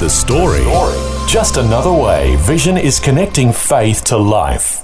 The 0.00 0.08
story. 0.08 0.64
Just 1.28 1.56
another 1.56 1.92
way 1.92 2.36
Vision 2.40 2.76
is 2.76 2.98
connecting 2.98 3.52
faith 3.52 4.04
to 4.04 4.16
life. 4.16 4.83